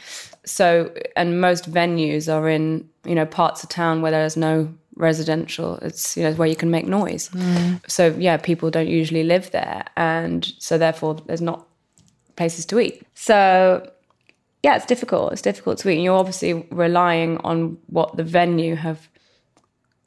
So, 0.47 0.95
and 1.17 1.41
most 1.41 1.71
venues 1.71 2.33
are 2.33 2.49
in, 2.49 2.89
you 3.05 3.15
know, 3.15 3.27
parts 3.27 3.63
of 3.63 3.69
town 3.69 4.01
where 4.01 4.13
there's 4.13 4.37
no 4.37 4.73
residential. 4.95 5.77
It's 5.83 6.17
you 6.17 6.23
know 6.23 6.33
where 6.33 6.49
you 6.49 6.57
can 6.57 6.71
make 6.71 6.87
noise. 6.87 7.29
Mm. 7.31 7.89
So 7.89 8.15
yeah, 8.19 8.37
people 8.39 8.71
don't 8.71 8.89
usually 8.89 9.25
live 9.25 9.51
there, 9.51 9.85
and 9.97 10.51
so 10.59 10.79
therefore 10.79 11.17
there's 11.27 11.43
not 11.43 11.67
places 12.37 12.65
to 12.67 12.81
eat. 12.81 13.07
So 13.15 13.91
yeah, 14.63 14.77
it's 14.77 14.87
difficult. 14.87 15.33
It's 15.33 15.43
difficult 15.43 15.79
to 15.79 15.91
eat, 15.91 15.97
and 15.97 16.05
you're 16.05 16.17
obviously 16.17 16.67
relying 16.71 17.39
on 17.39 17.79
what 17.87 18.17
the 18.17 18.25
venue 18.25 18.75
have 18.75 19.09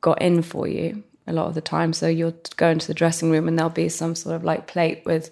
got 0.02 0.22
in 0.22 0.42
for 0.42 0.68
you 0.68 1.04
a 1.28 1.34
lot 1.34 1.48
of 1.48 1.54
the 1.54 1.62
time. 1.62 1.94
So 1.94 2.08
you'll 2.08 2.36
go 2.58 2.70
into 2.70 2.88
the 2.88 2.94
dressing 2.94 3.30
room 3.30 3.48
and 3.48 3.58
there'll 3.58 3.70
be 3.70 3.88
some 3.88 4.16
sort 4.16 4.36
of 4.36 4.44
like 4.44 4.68
plate 4.68 5.04
with 5.06 5.30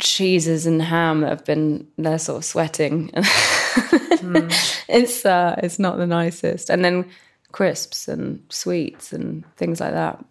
cheeses 0.00 0.66
and 0.66 0.82
ham 0.82 1.20
that 1.20 1.28
have 1.28 1.44
been 1.44 1.86
they're 1.98 2.18
sort 2.18 2.38
of 2.38 2.44
sweating. 2.44 3.10
It's 4.88 5.24
uh 5.24 5.54
it's 5.62 5.78
not 5.78 5.96
the 5.96 6.06
nicest. 6.06 6.70
And 6.70 6.84
then 6.84 7.06
crisps 7.52 8.08
and 8.08 8.42
sweets 8.48 9.12
and 9.12 9.44
things 9.56 9.80
like 9.80 9.92
that. 9.92 10.24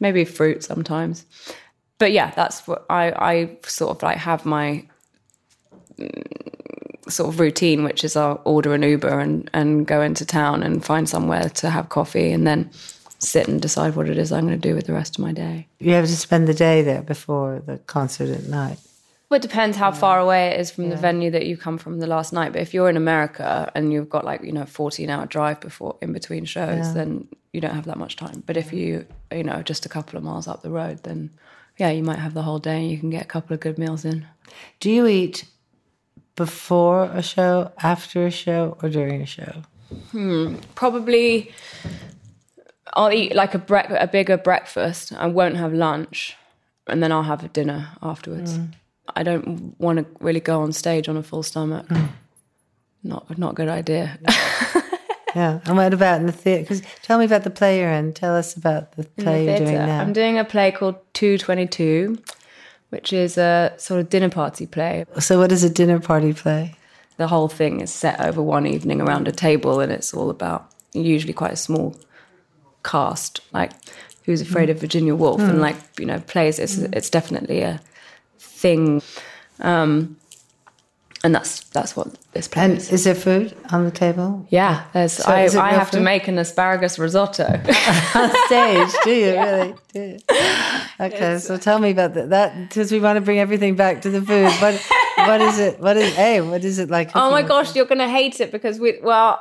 Maybe 0.00 0.24
fruit 0.24 0.64
sometimes. 0.64 1.24
But 1.98 2.12
yeah, 2.12 2.30
that's 2.34 2.66
what 2.66 2.84
I 2.88 3.12
I 3.12 3.56
sort 3.64 3.96
of 3.96 4.02
like 4.02 4.18
have 4.18 4.46
my 4.46 4.86
sort 7.08 7.32
of 7.32 7.40
routine, 7.40 7.84
which 7.84 8.04
is 8.04 8.16
I'll 8.16 8.40
order 8.44 8.74
an 8.74 8.82
Uber 8.82 9.18
and, 9.18 9.50
and 9.52 9.86
go 9.86 10.02
into 10.02 10.24
town 10.24 10.62
and 10.62 10.84
find 10.84 11.08
somewhere 11.08 11.48
to 11.48 11.70
have 11.70 11.88
coffee 11.88 12.32
and 12.32 12.46
then 12.46 12.70
sit 13.18 13.48
and 13.48 13.60
decide 13.60 13.96
what 13.96 14.08
it 14.08 14.18
is 14.18 14.30
I'm 14.30 14.46
going 14.46 14.60
to 14.60 14.68
do 14.68 14.74
with 14.74 14.86
the 14.86 14.92
rest 14.92 15.18
of 15.18 15.24
my 15.24 15.32
day. 15.32 15.66
You 15.80 15.92
have 15.92 16.06
to 16.06 16.16
spend 16.16 16.46
the 16.46 16.54
day 16.54 16.82
there 16.82 17.02
before 17.02 17.60
the 17.66 17.78
concert 17.78 18.30
at 18.30 18.44
night. 18.44 18.78
Well, 19.28 19.36
it 19.36 19.42
depends 19.42 19.76
how 19.76 19.92
far 19.92 20.18
away 20.18 20.48
it 20.48 20.60
is 20.60 20.70
from 20.70 20.88
the 20.88 20.96
venue 20.96 21.30
that 21.32 21.44
you 21.44 21.58
come 21.58 21.76
from 21.76 21.98
the 21.98 22.06
last 22.06 22.32
night. 22.32 22.52
But 22.52 22.62
if 22.62 22.72
you're 22.72 22.88
in 22.88 22.96
America 22.96 23.70
and 23.74 23.92
you've 23.92 24.08
got 24.08 24.24
like, 24.24 24.42
you 24.42 24.52
know, 24.52 24.64
14 24.64 25.10
hour 25.10 25.26
drive 25.26 25.60
before 25.60 25.98
in 26.00 26.12
between 26.14 26.46
shows, 26.46 26.94
then 26.94 27.28
you 27.52 27.60
don't 27.60 27.74
have 27.74 27.84
that 27.84 27.98
much 27.98 28.16
time. 28.16 28.42
But 28.46 28.56
if 28.56 28.72
you, 28.72 29.04
you 29.30 29.44
know, 29.44 29.60
just 29.62 29.84
a 29.84 29.88
couple 29.90 30.16
of 30.16 30.24
miles 30.24 30.48
up 30.48 30.62
the 30.62 30.70
road, 30.70 31.02
then 31.02 31.30
yeah, 31.76 31.90
you 31.90 32.02
might 32.02 32.18
have 32.18 32.32
the 32.32 32.42
whole 32.42 32.58
day 32.58 32.78
and 32.80 32.90
you 32.90 32.98
can 32.98 33.10
get 33.10 33.22
a 33.22 33.26
couple 33.26 33.52
of 33.52 33.60
good 33.60 33.76
meals 33.78 34.04
in. 34.04 34.26
Do 34.80 34.90
you 34.90 35.06
eat 35.06 35.44
before 36.34 37.04
a 37.04 37.22
show, 37.22 37.72
after 37.82 38.24
a 38.26 38.30
show, 38.30 38.78
or 38.82 38.88
during 38.88 39.20
a 39.20 39.26
show? 39.26 39.62
Hmm, 40.12 40.56
probably 40.74 41.52
I'll 42.94 43.12
eat 43.12 43.34
like 43.34 43.54
a 43.54 43.58
brec- 43.58 44.02
a 44.02 44.06
bigger 44.06 44.36
breakfast. 44.38 45.12
I 45.12 45.26
won't 45.26 45.56
have 45.56 45.72
lunch, 45.72 46.36
and 46.86 47.02
then 47.02 47.12
I'll 47.12 47.24
have 47.24 47.44
a 47.44 47.48
dinner 47.48 47.90
afterwards. 48.02 48.56
Hmm. 48.56 48.64
I 49.16 49.22
don't 49.22 49.78
want 49.80 49.98
to 49.98 50.06
really 50.20 50.40
go 50.40 50.60
on 50.60 50.72
stage 50.72 51.08
on 51.08 51.16
a 51.16 51.22
full 51.22 51.42
stomach. 51.42 51.86
Hmm. 51.88 52.06
Not 53.02 53.38
not 53.38 53.52
a 53.52 53.54
good 53.54 53.68
idea. 53.68 54.18
Yeah. 55.34 55.60
And 55.66 55.76
what 55.76 55.92
about 55.92 56.20
in 56.20 56.26
the 56.26 56.32
theatre? 56.32 56.62
Because 56.62 56.82
tell 57.02 57.18
me 57.18 57.24
about 57.24 57.44
the 57.44 57.50
play 57.50 57.80
you're 57.80 57.92
in. 57.92 58.12
Tell 58.12 58.34
us 58.34 58.56
about 58.56 58.92
the 58.92 59.04
play 59.04 59.44
the 59.46 59.52
you're 59.52 59.58
doing 59.58 59.74
now. 59.74 60.00
I'm 60.00 60.12
doing 60.12 60.38
a 60.38 60.44
play 60.44 60.72
called 60.72 60.96
Two 61.12 61.38
Twenty 61.38 61.66
Two, 61.66 62.18
which 62.90 63.12
is 63.12 63.38
a 63.38 63.74
sort 63.76 64.00
of 64.00 64.08
dinner 64.08 64.30
party 64.30 64.66
play. 64.66 65.04
so, 65.20 65.38
what 65.38 65.52
is 65.52 65.64
a 65.64 65.70
dinner 65.70 66.00
party 66.00 66.32
play? 66.32 66.74
The 67.18 67.28
whole 67.28 67.48
thing 67.48 67.80
is 67.80 67.92
set 67.92 68.20
over 68.20 68.42
one 68.42 68.66
evening 68.66 69.00
around 69.00 69.28
a 69.28 69.32
table, 69.32 69.80
and 69.80 69.92
it's 69.92 70.14
all 70.14 70.30
about 70.30 70.70
usually 70.92 71.32
quite 71.32 71.52
a 71.52 71.56
small 71.56 71.96
cast, 72.82 73.40
like 73.52 73.72
Who's 74.24 74.40
Afraid 74.40 74.68
hmm. 74.68 74.72
of 74.72 74.80
Virginia 74.80 75.14
Woolf, 75.14 75.40
and 75.40 75.52
hmm. 75.52 75.60
like 75.60 75.76
you 75.98 76.06
know 76.06 76.20
plays. 76.20 76.58
It's 76.58 76.78
it's 76.78 77.10
definitely 77.10 77.60
a 77.60 77.80
thing, 78.58 79.02
um, 79.60 80.16
and 81.24 81.34
that's 81.34 81.60
that's 81.70 81.96
what 81.96 82.08
this 82.32 82.46
play 82.48 82.64
And 82.64 82.78
is. 82.78 82.92
is 82.92 83.04
there 83.04 83.14
food 83.14 83.56
on 83.70 83.84
the 83.84 83.90
table? 83.90 84.46
Yeah, 84.50 84.84
there's. 84.92 85.20
I, 85.20 85.42
I 85.42 85.44
real 85.46 85.62
have 85.62 85.90
to 85.92 86.00
make 86.00 86.28
an 86.28 86.38
asparagus 86.38 86.98
risotto. 86.98 87.44
on 88.14 88.30
stage, 88.46 88.92
do 89.04 89.10
you 89.10 89.32
really? 89.32 89.74
Do 89.92 90.00
you? 90.00 90.18
Okay, 91.00 91.38
so 91.38 91.56
tell 91.56 91.78
me 91.78 91.90
about 91.90 92.14
that. 92.14 92.30
That 92.30 92.68
because 92.68 92.90
we 92.90 92.98
want 92.98 93.16
to 93.16 93.20
bring 93.20 93.38
everything 93.38 93.76
back 93.76 94.02
to 94.02 94.10
the 94.10 94.20
food. 94.20 94.50
What 94.60 94.74
what 95.26 95.40
is 95.40 95.58
it? 95.58 95.80
What 95.80 95.96
is 95.96 96.14
hey? 96.14 96.40
What 96.40 96.64
is 96.64 96.78
it 96.78 96.90
like? 96.90 97.10
Oh 97.14 97.30
my 97.30 97.42
gosh, 97.42 97.74
you're 97.74 97.86
gonna 97.86 98.08
hate 98.08 98.40
it 98.40 98.50
because 98.52 98.78
we 98.78 98.98
well, 99.02 99.40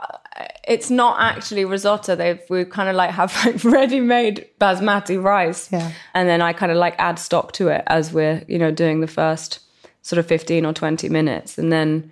it's 0.68 0.90
not 0.90 1.20
actually 1.20 1.66
risotto. 1.66 2.16
They've 2.16 2.42
we 2.50 2.66
kind 2.66 2.90
of 2.90 2.96
like 2.96 3.12
have 3.12 3.34
like 3.46 3.64
ready-made 3.64 4.48
basmati 4.60 5.22
rice, 5.22 5.72
Yeah. 5.72 5.92
and 6.14 6.28
then 6.28 6.42
I 6.42 6.54
kind 6.54 6.72
of 6.72 6.78
like 6.78 6.96
add 6.98 7.20
stock 7.20 7.52
to 7.54 7.70
it 7.70 7.84
as 7.88 8.12
we're 8.14 8.44
you 8.48 8.58
know 8.60 8.72
doing 8.72 9.02
the 9.02 9.08
first 9.08 9.60
sort 10.02 10.20
of 10.20 10.26
fifteen 10.28 10.66
or 10.66 10.74
twenty 10.74 11.10
minutes, 11.10 11.58
and 11.58 11.72
then 11.72 12.12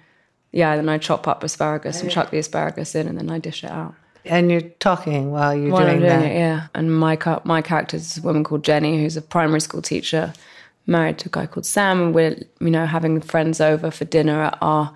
yeah, 0.51 0.75
then 0.75 0.88
I 0.89 0.98
chop 0.98 1.27
up 1.27 1.43
asparagus 1.43 2.01
and 2.01 2.10
chuck 2.10 2.31
the 2.31 2.38
asparagus 2.38 2.95
in, 2.95 3.07
and 3.07 3.17
then 3.17 3.29
I 3.29 3.39
dish 3.39 3.63
it 3.63 3.72
out. 3.72 3.93
And 4.27 4.50
you're 4.50 4.62
talking 4.62 5.29
while 5.31 5.53
you're 5.55 5.72
while 5.72 5.86
doing, 5.86 6.00
doing 6.00 6.10
that. 6.10 6.25
it, 6.25 6.34
yeah. 6.36 6.67
And 6.74 6.98
my 6.98 7.17
my 7.43 7.62
character 7.62 7.98
is 7.98 8.17
a 8.17 8.22
woman 8.22 8.43
called 8.43 8.63
Jenny, 8.63 9.00
who's 9.01 9.15
a 9.17 9.22
primary 9.22 9.62
school 9.62 9.84
teacher, 9.84 10.34
married 10.88 11.18
to 11.20 11.30
a 11.30 11.32
guy 11.32 11.46
called 11.46 11.65
Sam, 11.65 12.01
and 12.01 12.15
we're 12.15 12.38
you 12.60 12.70
know 12.70 12.86
having 12.86 13.22
friends 13.22 13.62
over 13.62 13.92
for 13.92 14.06
dinner 14.06 14.44
at 14.44 14.58
our 14.62 14.94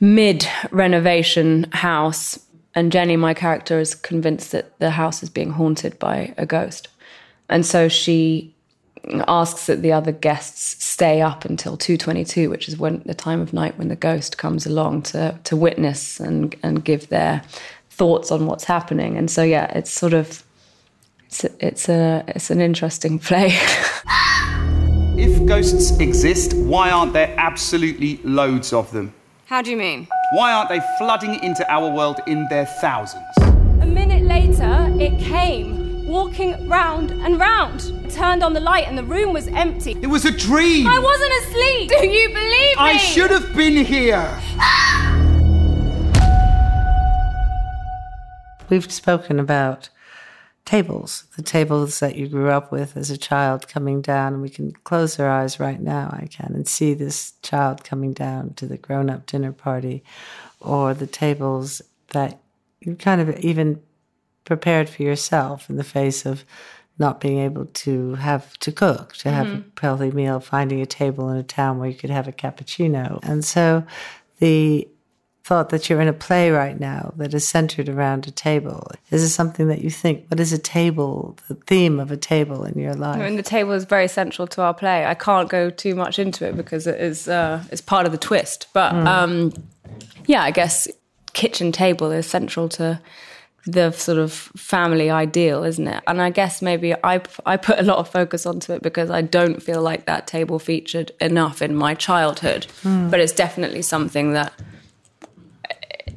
mid 0.00 0.46
renovation 0.70 1.66
house. 1.72 2.38
And 2.76 2.90
Jenny, 2.90 3.16
my 3.16 3.34
character, 3.34 3.78
is 3.78 3.94
convinced 3.94 4.50
that 4.50 4.76
the 4.80 4.90
house 4.90 5.22
is 5.22 5.30
being 5.30 5.50
haunted 5.50 5.98
by 5.98 6.34
a 6.36 6.46
ghost, 6.46 6.88
and 7.48 7.64
so 7.64 7.88
she 7.88 8.54
asks 9.28 9.66
that 9.66 9.82
the 9.82 9.92
other 9.92 10.12
guests 10.12 10.82
stay 10.82 11.20
up 11.20 11.44
until 11.44 11.76
2.22 11.76 12.48
which 12.48 12.68
is 12.68 12.78
when 12.78 13.02
the 13.04 13.14
time 13.14 13.40
of 13.40 13.52
night 13.52 13.76
when 13.76 13.88
the 13.88 13.96
ghost 13.96 14.38
comes 14.38 14.64
along 14.64 15.02
to 15.02 15.38
to 15.44 15.56
witness 15.56 16.18
and 16.20 16.56
and 16.62 16.84
give 16.84 17.08
their 17.08 17.42
thoughts 17.90 18.30
on 18.30 18.46
what's 18.46 18.64
happening. 18.64 19.16
And 19.16 19.30
so 19.30 19.42
yeah 19.42 19.66
it's 19.76 19.90
sort 19.90 20.14
of 20.14 20.42
it's 21.26 21.44
it's 21.60 21.88
a 21.88 22.24
it's 22.28 22.50
an 22.50 22.60
interesting 22.60 23.18
play 23.28 23.58
If 25.44 25.48
ghosts 25.48 25.98
exist, 26.00 26.54
why 26.54 26.90
aren't 26.90 27.12
there 27.12 27.34
absolutely 27.36 28.18
loads 28.24 28.72
of 28.72 28.90
them? 28.92 29.12
How 29.44 29.60
do 29.60 29.70
you 29.70 29.76
mean? 29.76 30.08
Why 30.32 30.52
aren't 30.52 30.70
they 30.70 30.80
flooding 30.96 31.34
into 31.44 31.70
our 31.70 31.90
world 31.90 32.18
in 32.26 32.48
their 32.48 32.64
thousands? 32.64 33.26
A 33.82 33.84
minute 33.84 34.22
later, 34.22 34.88
it 34.98 35.20
came, 35.20 36.08
walking 36.08 36.66
round 36.66 37.10
and 37.10 37.38
round. 37.38 37.92
I 38.06 38.08
turned 38.08 38.42
on 38.42 38.54
the 38.54 38.60
light 38.60 38.88
and 38.88 38.96
the 38.96 39.04
room 39.04 39.34
was 39.34 39.48
empty. 39.48 39.94
It 40.00 40.06
was 40.06 40.24
a 40.24 40.30
dream! 40.30 40.86
I 40.86 40.98
wasn't 40.98 41.34
asleep. 41.42 41.90
Do 41.90 42.06
you 42.06 42.28
believe 42.28 42.40
me? 42.40 42.74
I 42.78 42.96
should 42.96 43.30
have 43.30 43.54
been 43.54 43.84
here! 43.84 44.40
We've 48.70 48.90
spoken 48.90 49.38
about 49.38 49.90
tables, 50.64 51.24
the 51.36 51.42
tables 51.42 52.00
that 52.00 52.16
you 52.16 52.26
grew 52.26 52.48
up 52.48 52.72
with 52.72 52.96
as 52.96 53.10
a 53.10 53.18
child 53.18 53.68
coming 53.68 54.00
down, 54.00 54.32
and 54.32 54.42
we 54.42 54.48
can 54.48 54.72
close 54.72 55.20
our 55.20 55.28
eyes 55.28 55.60
right 55.60 55.80
now, 55.80 56.08
I 56.12 56.26
can, 56.26 56.52
and 56.54 56.66
see 56.66 56.94
this 56.94 57.34
child 57.42 57.84
coming 57.84 58.12
down 58.12 58.54
to 58.54 58.66
the 58.66 58.78
grown 58.78 59.10
up 59.10 59.26
dinner 59.26 59.52
party, 59.52 60.02
or 60.60 60.94
the 60.94 61.06
tables 61.06 61.82
that 62.08 62.40
you 62.80 62.94
kind 62.96 63.20
of 63.20 63.38
even 63.40 63.82
prepared 64.44 64.88
for 64.88 65.02
yourself 65.02 65.68
in 65.68 65.76
the 65.76 65.84
face 65.84 66.24
of 66.24 66.44
not 66.98 67.20
being 67.20 67.38
able 67.38 67.66
to 67.66 68.14
have 68.14 68.56
to 68.58 68.70
cook, 68.70 69.14
to 69.16 69.30
have 69.30 69.46
mm-hmm. 69.46 69.68
a 69.76 69.80
healthy 69.80 70.10
meal, 70.12 70.40
finding 70.40 70.80
a 70.80 70.86
table 70.86 71.28
in 71.28 71.36
a 71.36 71.42
town 71.42 71.78
where 71.78 71.88
you 71.88 71.94
could 71.94 72.10
have 72.10 72.28
a 72.28 72.32
cappuccino. 72.32 73.18
And 73.22 73.44
so 73.44 73.84
the 74.38 74.88
thought 75.44 75.68
that 75.68 75.90
you're 75.90 76.00
in 76.00 76.08
a 76.08 76.12
play 76.12 76.50
right 76.50 76.80
now 76.80 77.12
that 77.16 77.34
is 77.34 77.46
centered 77.46 77.86
around 77.86 78.26
a 78.26 78.30
table. 78.30 78.90
Is 79.10 79.22
it 79.22 79.28
something 79.28 79.68
that 79.68 79.82
you 79.82 79.90
think, 79.90 80.24
what 80.28 80.40
is 80.40 80.54
a 80.54 80.58
table, 80.58 81.36
the 81.48 81.54
theme 81.54 82.00
of 82.00 82.10
a 82.10 82.16
table 82.16 82.64
in 82.64 82.78
your 82.78 82.94
life? 82.94 83.20
I 83.20 83.24
mean, 83.24 83.36
the 83.36 83.42
table 83.42 83.72
is 83.72 83.84
very 83.84 84.08
central 84.08 84.48
to 84.48 84.62
our 84.62 84.72
play. 84.72 85.04
I 85.04 85.12
can't 85.12 85.50
go 85.50 85.68
too 85.68 85.94
much 85.94 86.18
into 86.18 86.48
it 86.48 86.56
because 86.56 86.86
it 86.86 86.98
is 86.98 87.28
uh, 87.28 87.62
it's 87.70 87.82
part 87.82 88.06
of 88.06 88.12
the 88.12 88.18
twist. 88.18 88.68
But 88.72 88.94
um, 88.94 89.52
yeah, 90.24 90.42
I 90.42 90.50
guess 90.50 90.88
kitchen 91.34 91.72
table 91.72 92.10
is 92.10 92.26
central 92.26 92.70
to 92.70 92.98
the 93.66 93.90
sort 93.92 94.18
of 94.18 94.32
family 94.32 95.10
ideal, 95.10 95.62
isn't 95.64 95.88
it? 95.88 96.02
And 96.06 96.22
I 96.22 96.30
guess 96.30 96.62
maybe 96.62 96.94
I 97.04 97.20
I 97.44 97.58
put 97.58 97.78
a 97.78 97.82
lot 97.82 97.98
of 97.98 98.08
focus 98.08 98.46
onto 98.46 98.72
it 98.72 98.80
because 98.80 99.10
I 99.10 99.20
don't 99.20 99.62
feel 99.62 99.82
like 99.82 100.06
that 100.06 100.26
table 100.26 100.58
featured 100.58 101.12
enough 101.20 101.60
in 101.60 101.76
my 101.76 101.94
childhood. 101.94 102.66
But 102.82 103.20
it's 103.20 103.32
definitely 103.34 103.82
something 103.82 104.32
that 104.32 104.54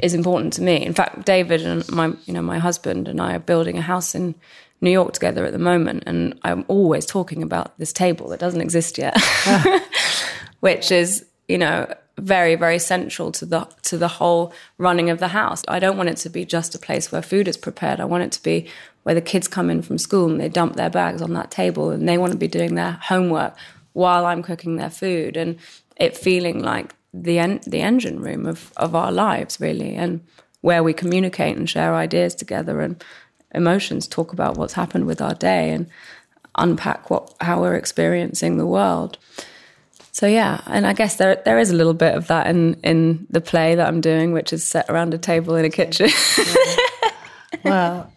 is 0.03 0.13
important 0.13 0.53
to 0.53 0.61
me. 0.61 0.85
In 0.85 0.93
fact, 0.93 1.25
David 1.25 1.65
and 1.65 1.89
my 1.91 2.07
you 2.25 2.33
know 2.33 2.41
my 2.41 2.59
husband 2.59 3.07
and 3.07 3.21
I 3.21 3.35
are 3.35 3.39
building 3.39 3.77
a 3.77 3.81
house 3.81 4.15
in 4.15 4.35
New 4.81 4.91
York 4.91 5.13
together 5.13 5.45
at 5.45 5.53
the 5.53 5.59
moment, 5.59 6.03
and 6.05 6.39
I'm 6.43 6.65
always 6.67 7.05
talking 7.05 7.43
about 7.43 7.77
this 7.79 7.93
table 7.93 8.29
that 8.29 8.39
doesn't 8.39 8.61
exist 8.61 8.97
yet, 8.97 9.17
which 10.59 10.91
is 10.91 11.25
you 11.47 11.57
know 11.57 11.91
very 12.17 12.55
very 12.55 12.79
central 12.79 13.31
to 13.31 13.45
the 13.45 13.67
to 13.83 13.97
the 13.97 14.07
whole 14.07 14.53
running 14.77 15.09
of 15.09 15.19
the 15.19 15.29
house. 15.29 15.63
I 15.67 15.79
don't 15.79 15.97
want 15.97 16.09
it 16.09 16.17
to 16.17 16.29
be 16.29 16.45
just 16.45 16.75
a 16.75 16.79
place 16.79 17.11
where 17.11 17.21
food 17.21 17.47
is 17.47 17.57
prepared. 17.57 17.99
I 17.99 18.05
want 18.05 18.23
it 18.23 18.31
to 18.33 18.43
be 18.43 18.67
where 19.03 19.15
the 19.15 19.21
kids 19.21 19.47
come 19.47 19.69
in 19.69 19.81
from 19.81 19.97
school 19.97 20.29
and 20.29 20.39
they 20.39 20.49
dump 20.49 20.75
their 20.75 20.89
bags 20.89 21.21
on 21.21 21.33
that 21.33 21.49
table 21.49 21.91
and 21.91 22.09
they 22.09 22.17
want 22.17 22.33
to 22.33 22.37
be 22.37 22.47
doing 22.47 22.75
their 22.75 22.99
homework 23.03 23.55
while 23.93 24.25
I'm 24.25 24.43
cooking 24.43 24.75
their 24.75 24.89
food 24.89 25.37
and 25.37 25.57
it 25.95 26.17
feeling 26.17 26.61
like 26.61 26.93
the 27.13 27.39
en- 27.39 27.61
the 27.65 27.81
engine 27.81 28.19
room 28.19 28.45
of 28.45 28.73
of 28.77 28.95
our 28.95 29.11
lives 29.11 29.59
really 29.59 29.95
and 29.95 30.21
where 30.61 30.83
we 30.83 30.93
communicate 30.93 31.57
and 31.57 31.69
share 31.69 31.95
ideas 31.95 32.35
together 32.35 32.81
and 32.81 33.03
emotions 33.53 34.07
talk 34.07 34.33
about 34.33 34.57
what's 34.57 34.73
happened 34.73 35.05
with 35.05 35.21
our 35.21 35.33
day 35.33 35.71
and 35.71 35.87
unpack 36.55 37.09
what 37.09 37.33
how 37.41 37.61
we're 37.61 37.75
experiencing 37.75 38.57
the 38.57 38.65
world 38.65 39.17
so 40.11 40.27
yeah 40.27 40.61
and 40.65 40.85
i 40.85 40.93
guess 40.93 41.15
there 41.15 41.41
there 41.45 41.59
is 41.59 41.69
a 41.69 41.75
little 41.75 41.93
bit 41.93 42.15
of 42.15 42.27
that 42.27 42.47
in 42.47 42.73
in 42.83 43.25
the 43.29 43.41
play 43.41 43.75
that 43.75 43.87
i'm 43.87 44.01
doing 44.01 44.33
which 44.33 44.51
is 44.51 44.63
set 44.63 44.89
around 44.89 45.13
a 45.13 45.17
table 45.17 45.55
in 45.55 45.65
a 45.65 45.69
kitchen 45.69 46.09
well, 47.63 48.11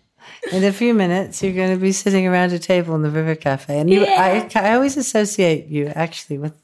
in 0.52 0.64
a 0.64 0.72
few 0.72 0.94
minutes, 0.94 1.42
you're 1.42 1.52
going 1.52 1.72
to 1.74 1.80
be 1.80 1.92
sitting 1.92 2.26
around 2.26 2.52
a 2.52 2.58
table 2.58 2.94
in 2.94 3.02
the 3.02 3.10
River 3.10 3.34
Cafe. 3.34 3.78
And 3.78 3.90
you, 3.90 4.04
I, 4.04 4.48
I 4.54 4.74
always 4.74 4.96
associate 4.96 5.66
you 5.66 5.86
actually 5.88 6.38
with 6.38 6.54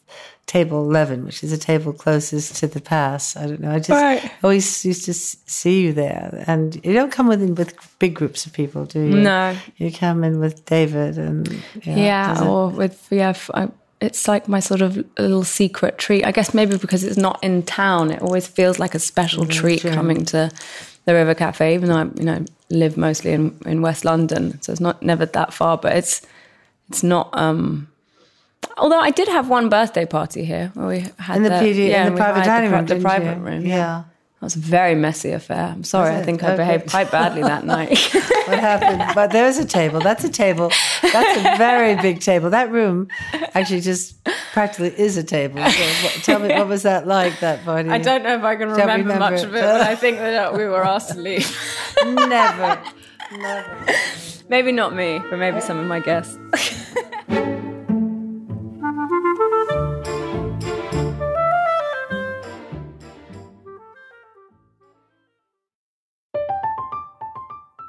table 0.46 0.84
11, 0.84 1.24
which 1.24 1.42
is 1.42 1.50
a 1.52 1.58
table 1.58 1.92
closest 1.92 2.56
to 2.56 2.66
the 2.68 2.80
pass. 2.80 3.36
I 3.36 3.46
don't 3.46 3.60
know. 3.60 3.72
I 3.72 3.78
just 3.78 3.90
Right. 3.90 4.30
always 4.44 4.84
used 4.84 5.04
to 5.06 5.12
see 5.14 5.82
you 5.82 5.92
there. 5.92 6.44
And 6.46 6.76
you 6.84 6.92
don't 6.92 7.10
come 7.10 7.32
in 7.32 7.54
with 7.56 7.74
big 7.98 8.14
groups 8.14 8.46
of 8.46 8.52
people, 8.52 8.84
do 8.84 9.00
you? 9.00 9.16
No. 9.20 9.56
You 9.76 9.90
come 9.92 10.22
in 10.22 10.38
with 10.38 10.64
David 10.64 11.18
and. 11.18 11.48
Yeah. 11.82 11.96
yeah 11.96 12.28
does 12.34 12.42
it- 12.42 12.46
or 12.48 12.68
with 12.68 13.06
yeah 13.10 13.34
I, 13.54 13.68
it's 14.00 14.28
like 14.28 14.46
my 14.46 14.60
sort 14.60 14.82
of 14.82 14.96
little 15.18 15.42
secret 15.42 15.96
treat 15.96 16.22
i 16.26 16.30
guess 16.30 16.52
maybe 16.52 16.76
because 16.76 17.02
it's 17.02 17.16
not 17.16 17.38
in 17.42 17.62
town 17.62 18.10
it 18.10 18.20
always 18.20 18.46
feels 18.46 18.78
like 18.78 18.94
a 18.94 18.98
special 18.98 19.46
treat 19.46 19.80
true. 19.80 19.90
coming 19.90 20.22
to 20.26 20.50
the 21.06 21.14
river 21.14 21.34
cafe 21.34 21.72
even 21.74 21.88
though 21.88 21.96
i 21.96 22.04
you 22.14 22.24
know 22.24 22.44
live 22.68 22.98
mostly 22.98 23.32
in, 23.32 23.56
in 23.64 23.80
west 23.80 24.04
london 24.04 24.60
so 24.60 24.70
it's 24.70 24.82
not 24.82 25.02
never 25.02 25.24
that 25.24 25.50
far 25.50 25.78
but 25.78 25.96
it's 25.96 26.20
it's 26.90 27.02
not 27.02 27.30
um 27.32 27.88
although 28.76 29.00
i 29.00 29.10
did 29.10 29.28
have 29.28 29.48
one 29.48 29.68
birthday 29.68 30.06
party 30.06 30.44
here 30.44 30.70
where 30.74 30.86
we 30.86 30.98
had 31.18 31.36
in 31.38 31.42
the, 31.42 31.50
PD, 31.50 31.88
yeah, 31.88 32.06
in 32.06 32.12
the 32.14 32.18
private 32.18 32.44
dining 32.44 32.70
pri- 32.70 32.78
room. 32.78 32.86
the 32.86 33.00
private 33.00 33.36
you? 33.38 33.42
room 33.44 33.66
Yeah. 33.66 34.04
that 34.40 34.44
was 34.44 34.56
a 34.56 34.58
very 34.58 34.94
messy 34.94 35.32
affair 35.32 35.64
i'm 35.74 35.84
sorry 35.84 36.14
i 36.14 36.22
think 36.22 36.42
i 36.44 36.56
behaved 36.56 36.90
quite 36.90 37.10
badly 37.10 37.42
that 37.42 37.64
night 37.76 37.98
what 38.46 38.60
happened. 38.60 39.02
But 39.14 39.32
there's 39.32 39.58
a 39.58 39.64
table. 39.64 39.98
That's 39.98 40.22
a 40.22 40.28
table. 40.28 40.70
That's 41.02 41.36
a 41.40 41.58
very 41.58 42.00
big 42.00 42.20
table. 42.20 42.50
That 42.50 42.70
room 42.70 43.08
actually 43.54 43.80
just 43.80 44.22
practically 44.52 44.94
is 44.96 45.16
a 45.16 45.24
table. 45.24 45.58
So 45.58 45.82
what, 46.04 46.12
tell 46.22 46.38
me, 46.38 46.48
what 46.54 46.68
was 46.68 46.84
that 46.84 47.08
like, 47.08 47.40
that 47.40 47.64
party? 47.64 47.88
i 47.88 47.98
don't 47.98 48.22
know 48.22 48.36
if 48.36 48.44
i 48.44 48.54
can 48.54 48.68
remember, 48.70 48.92
remember 48.92 49.18
much 49.18 49.40
it. 49.40 49.46
of 49.46 49.54
it 49.56 49.62
but 49.62 49.80
i 49.80 49.96
think 49.96 50.18
that 50.18 50.34
uh, 50.52 50.56
we 50.56 50.64
were 50.66 50.84
asked 50.84 51.10
to 51.14 51.18
leave 51.18 51.48
Never. 52.04 52.80
Never. 53.36 53.86
Maybe 54.48 54.70
not 54.70 54.94
me, 54.94 55.18
but 55.28 55.38
maybe 55.40 55.60
some 55.60 55.78
of 55.78 55.86
my 55.88 55.98
guests. 55.98 56.38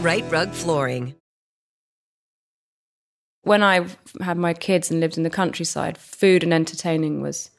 Rite 0.00 0.24
Rug 0.30 0.50
Flooring. 0.50 1.14
When 3.42 3.62
I 3.62 3.86
had 4.20 4.36
my 4.38 4.54
kids 4.54 4.90
and 4.90 5.00
lived 5.00 5.16
in 5.16 5.22
the 5.24 5.30
countryside, 5.30 5.98
food 5.98 6.42
and 6.42 6.52
entertaining 6.54 7.20
was 7.20 7.50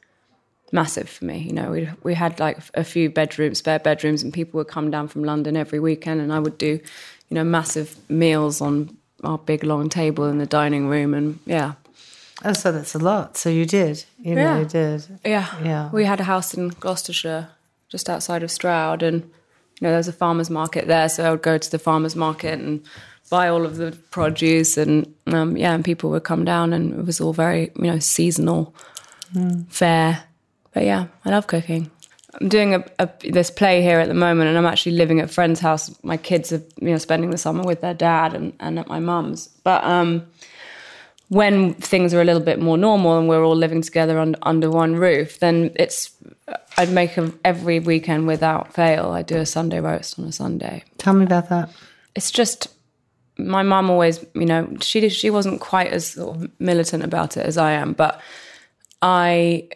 massive 0.72 1.08
for 1.08 1.24
me. 1.24 1.38
You 1.38 1.52
know, 1.52 1.70
we 1.70 1.88
we 2.02 2.14
had 2.14 2.40
like 2.40 2.58
a 2.74 2.84
few 2.84 3.10
bedrooms, 3.10 3.58
spare 3.58 3.78
bedrooms, 3.78 4.22
and 4.22 4.32
people 4.32 4.58
would 4.58 4.68
come 4.68 4.90
down 4.90 5.08
from 5.08 5.24
London 5.24 5.56
every 5.56 5.78
weekend, 5.80 6.20
and 6.20 6.32
I 6.32 6.38
would 6.38 6.58
do, 6.58 6.80
you 7.28 7.34
know, 7.34 7.44
massive 7.44 7.96
meals 8.08 8.60
on 8.60 8.96
our 9.22 9.38
big 9.38 9.62
long 9.64 9.88
table 9.88 10.26
in 10.28 10.38
the 10.38 10.46
dining 10.46 10.88
room, 10.88 11.14
and 11.14 11.38
yeah, 11.46 11.74
Oh, 12.44 12.52
so 12.54 12.72
that's 12.72 12.94
a 12.96 12.98
lot. 12.98 13.36
So 13.36 13.50
you 13.50 13.64
did. 13.64 14.04
You 14.18 14.34
know, 14.34 14.42
Yeah. 14.42 14.58
you 14.58 14.64
did. 14.64 15.06
yeah, 15.24 15.46
Yeah. 15.62 15.90
We 15.92 16.04
had 16.06 16.18
a 16.20 16.24
house 16.24 16.54
in 16.54 16.68
Gloucestershire, 16.68 17.50
just 17.88 18.10
outside 18.10 18.42
of 18.42 18.50
Stroud, 18.50 19.02
and 19.04 19.30
you 19.82 19.88
know, 19.88 19.90
there 19.90 19.98
was 19.98 20.06
a 20.06 20.12
farmers 20.12 20.48
market 20.48 20.86
there, 20.86 21.08
so 21.08 21.26
I 21.26 21.30
would 21.32 21.42
go 21.42 21.58
to 21.58 21.70
the 21.72 21.78
farmers 21.78 22.14
market 22.14 22.60
and 22.60 22.84
buy 23.30 23.48
all 23.48 23.66
of 23.66 23.78
the 23.78 23.90
produce, 24.12 24.76
and 24.78 25.12
um, 25.26 25.56
yeah, 25.56 25.74
and 25.74 25.84
people 25.84 26.08
would 26.10 26.22
come 26.22 26.44
down, 26.44 26.72
and 26.72 27.00
it 27.00 27.04
was 27.04 27.20
all 27.20 27.32
very, 27.32 27.72
you 27.74 27.90
know, 27.90 27.98
seasonal, 27.98 28.72
fair. 29.70 30.22
But 30.72 30.84
yeah, 30.84 31.06
I 31.24 31.30
love 31.30 31.48
cooking. 31.48 31.90
I'm 32.40 32.48
doing 32.48 32.76
a, 32.76 32.84
a 33.00 33.08
this 33.24 33.50
play 33.50 33.82
here 33.82 33.98
at 33.98 34.06
the 34.06 34.14
moment, 34.14 34.50
and 34.50 34.56
I'm 34.56 34.66
actually 34.66 34.92
living 34.92 35.18
at 35.18 35.24
a 35.24 35.32
friend's 35.32 35.58
house. 35.58 35.92
My 36.04 36.16
kids 36.16 36.52
are, 36.52 36.62
you 36.80 36.90
know, 36.90 36.98
spending 36.98 37.30
the 37.30 37.38
summer 37.38 37.64
with 37.64 37.80
their 37.80 37.94
dad 37.94 38.34
and, 38.34 38.52
and 38.60 38.78
at 38.78 38.86
my 38.86 39.00
mum's. 39.00 39.48
But 39.64 39.82
um, 39.82 40.28
when 41.28 41.74
things 41.74 42.14
are 42.14 42.20
a 42.20 42.24
little 42.24 42.40
bit 42.40 42.60
more 42.60 42.78
normal 42.78 43.18
and 43.18 43.28
we're 43.28 43.44
all 43.44 43.56
living 43.56 43.82
together 43.82 44.20
un- 44.20 44.36
under 44.42 44.70
one 44.70 44.94
roof, 44.94 45.40
then 45.40 45.72
it's 45.74 46.12
I'd 46.78 46.90
make 46.90 47.16
a, 47.16 47.32
every 47.44 47.80
weekend 47.80 48.26
without 48.26 48.72
fail. 48.72 49.10
I 49.10 49.22
do 49.22 49.36
a 49.36 49.46
Sunday 49.46 49.80
roast 49.80 50.18
on 50.18 50.24
a 50.24 50.32
Sunday. 50.32 50.84
Tell 50.98 51.12
me 51.12 51.24
about 51.24 51.48
that. 51.50 51.70
It's 52.14 52.30
just 52.30 52.68
my 53.38 53.62
mum 53.62 53.90
always, 53.90 54.24
you 54.34 54.46
know, 54.46 54.68
she 54.80 55.08
she 55.08 55.30
wasn't 55.30 55.60
quite 55.60 55.88
as 55.88 56.08
sort 56.08 56.36
of 56.36 56.50
militant 56.60 57.02
about 57.02 57.36
it 57.36 57.46
as 57.46 57.56
I 57.56 57.72
am, 57.72 57.92
but 57.92 58.20
I 59.00 59.68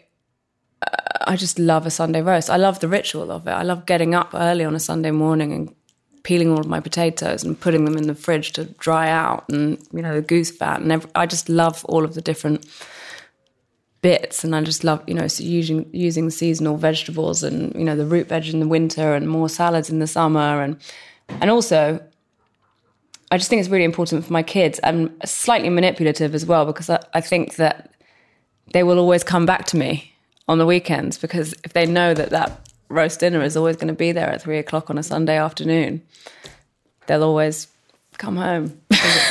uh, 0.81 0.91
I 1.27 1.35
just 1.35 1.59
love 1.59 1.85
a 1.85 1.91
Sunday 1.91 2.21
roast. 2.21 2.49
I 2.49 2.57
love 2.57 2.79
the 2.79 2.87
ritual 2.87 3.31
of 3.31 3.47
it. 3.47 3.51
I 3.51 3.63
love 3.63 3.85
getting 3.85 4.15
up 4.15 4.31
early 4.33 4.63
on 4.63 4.75
a 4.75 4.79
Sunday 4.79 5.11
morning 5.11 5.51
and 5.53 5.73
peeling 6.23 6.51
all 6.51 6.59
of 6.59 6.67
my 6.67 6.79
potatoes 6.79 7.43
and 7.43 7.59
putting 7.59 7.85
them 7.85 7.97
in 7.97 8.07
the 8.07 8.15
fridge 8.15 8.51
to 8.53 8.65
dry 8.65 9.09
out, 9.09 9.45
and 9.49 9.79
you 9.91 10.01
know 10.01 10.15
the 10.15 10.21
goose 10.21 10.51
fat, 10.51 10.81
and 10.81 10.91
every, 10.91 11.09
I 11.15 11.25
just 11.25 11.49
love 11.49 11.83
all 11.85 12.03
of 12.03 12.13
the 12.13 12.21
different 12.21 12.65
bits. 14.01 14.43
And 14.43 14.55
I 14.55 14.61
just 14.61 14.83
love, 14.83 15.03
you 15.07 15.13
know, 15.13 15.27
using 15.37 15.89
using 15.93 16.29
seasonal 16.29 16.77
vegetables 16.77 17.43
and 17.43 17.73
you 17.75 17.83
know 17.83 17.95
the 17.95 18.05
root 18.05 18.27
veg 18.27 18.47
in 18.47 18.59
the 18.59 18.67
winter 18.67 19.13
and 19.13 19.27
more 19.27 19.49
salads 19.49 19.89
in 19.89 19.99
the 19.99 20.07
summer, 20.07 20.61
and 20.61 20.77
and 21.29 21.49
also 21.49 22.01
I 23.31 23.37
just 23.37 23.49
think 23.49 23.59
it's 23.59 23.69
really 23.69 23.83
important 23.83 24.25
for 24.25 24.31
my 24.31 24.43
kids 24.43 24.79
and 24.79 25.11
slightly 25.25 25.69
manipulative 25.69 26.33
as 26.33 26.45
well 26.45 26.65
because 26.65 26.89
I, 26.89 26.99
I 27.13 27.21
think 27.21 27.55
that 27.55 27.91
they 28.73 28.83
will 28.83 28.99
always 28.99 29.23
come 29.23 29.45
back 29.45 29.65
to 29.67 29.77
me 29.77 30.13
on 30.47 30.57
the 30.57 30.65
weekends 30.65 31.17
because 31.17 31.53
if 31.63 31.73
they 31.73 31.85
know 31.85 32.13
that 32.13 32.29
that 32.29 32.69
roast 32.89 33.19
dinner 33.19 33.41
is 33.41 33.57
always 33.57 33.75
going 33.75 33.89
to 33.89 33.93
be 33.93 34.13
there 34.13 34.29
at 34.29 34.41
three 34.41 34.57
o'clock 34.57 34.89
on 34.89 34.97
a 34.97 35.03
Sunday 35.03 35.37
afternoon, 35.37 36.01
they'll 37.07 37.23
always 37.23 37.67
come 38.17 38.37
home. 38.37 38.79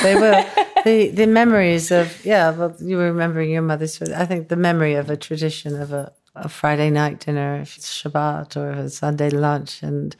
They 0.03 0.15
will. 0.15 0.45
The 0.87 1.09
the 1.09 1.27
memories 1.27 1.91
of 1.91 2.25
yeah. 2.25 2.51
Well, 2.51 2.75
you 2.79 2.97
were 2.97 3.11
remembering 3.11 3.51
your 3.51 3.61
mother's. 3.61 4.01
I 4.01 4.25
think 4.25 4.47
the 4.47 4.55
memory 4.55 4.95
of 4.95 5.09
a 5.09 5.17
tradition 5.17 5.79
of 5.81 5.93
a, 5.93 6.11
a 6.35 6.49
Friday 6.49 6.89
night 6.89 7.19
dinner, 7.19 7.61
if 7.61 7.77
it's 7.77 8.01
Shabbat 8.01 8.55
or 8.57 8.71
a 8.71 8.89
Sunday 8.89 9.29
lunch, 9.29 9.83
and 9.83 10.15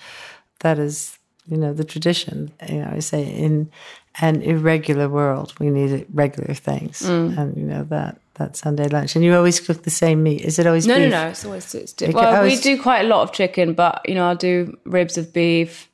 that 0.59 0.79
is 0.79 1.17
you 1.47 1.57
know 1.57 1.73
the 1.73 1.83
tradition. 1.83 2.51
You 2.69 2.79
know, 2.81 2.91
I 2.95 2.99
say 2.99 3.23
in 3.23 3.71
an 4.19 4.41
irregular 4.41 5.07
world, 5.09 5.53
we 5.59 5.69
need 5.69 6.05
regular 6.13 6.53
things, 6.53 7.01
mm. 7.01 7.37
and 7.37 7.55
you 7.55 7.63
know 7.63 7.83
that 7.85 8.19
that 8.35 8.55
Sunday 8.55 8.87
lunch. 8.87 9.15
And 9.15 9.23
you 9.25 9.35
always 9.35 9.59
cook 9.59 9.83
the 9.83 9.89
same 9.89 10.23
meat. 10.23 10.41
Is 10.41 10.59
it 10.59 10.67
always 10.67 10.85
No, 10.87 10.95
beef? 10.95 11.09
no, 11.09 11.23
no. 11.23 11.29
It's 11.29 11.45
always 11.45 11.73
it's 11.75 11.95
well, 12.01 12.35
I 12.35 12.43
we 12.43 12.55
do 12.55 12.81
quite 12.81 13.01
a 13.01 13.07
lot 13.07 13.21
of 13.21 13.31
chicken, 13.31 13.73
but 13.73 14.01
you 14.07 14.15
know, 14.15 14.27
I'll 14.27 14.35
do 14.35 14.77
ribs 14.85 15.17
of 15.17 15.33
beef. 15.33 15.89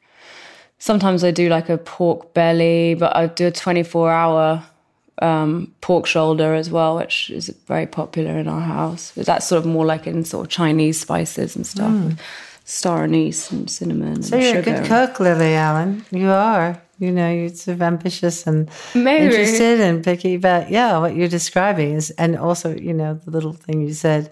Sometimes 0.83 1.23
I 1.23 1.31
do 1.31 1.47
like 1.47 1.69
a 1.69 1.77
pork 1.77 2.33
belly, 2.33 2.93
but 2.93 3.15
I 3.15 3.27
do 3.27 3.47
a 3.47 3.51
twenty-four 3.51 4.11
hour 4.11 4.65
um, 5.21 5.73
pork 5.79 6.05
shoulder 6.05 6.53
as 6.55 6.69
well, 6.69 6.97
which 6.97 7.29
is 7.29 7.47
very 7.67 7.87
popular 7.87 8.37
in 8.37 8.49
our 8.49 8.59
house. 8.59 9.13
But 9.15 9.25
that's 9.25 9.47
sort 9.47 9.59
of 9.59 9.65
more 9.65 9.85
like 9.85 10.07
in 10.07 10.25
sort 10.25 10.45
of 10.45 10.51
Chinese 10.51 10.99
spices 10.99 11.55
and 11.55 11.65
stuff, 11.65 11.89
with 12.03 12.19
star 12.65 13.05
anise 13.05 13.49
and 13.49 13.71
cinnamon. 13.71 14.17
Mm. 14.17 14.23
So 14.25 14.35
and 14.35 14.45
you're 14.45 14.57
a 14.57 14.61
good 14.61 14.85
cook, 14.85 15.21
Lily 15.21 15.55
Allen. 15.55 16.05
You 16.11 16.27
are. 16.27 16.81
You 16.99 17.13
know, 17.13 17.31
you're 17.31 17.47
sort 17.47 17.75
of 17.75 17.81
ambitious 17.81 18.45
and 18.45 18.69
Maybe. 18.93 19.23
interested 19.23 19.79
and 19.79 20.03
picky. 20.03 20.35
But 20.35 20.69
yeah, 20.69 20.97
what 20.97 21.15
you're 21.15 21.29
describing 21.29 21.93
is, 21.93 22.11
and 22.17 22.37
also, 22.37 22.75
you 22.75 22.93
know, 22.93 23.13
the 23.23 23.31
little 23.31 23.53
thing 23.53 23.87
you 23.87 23.93
said 23.93 24.29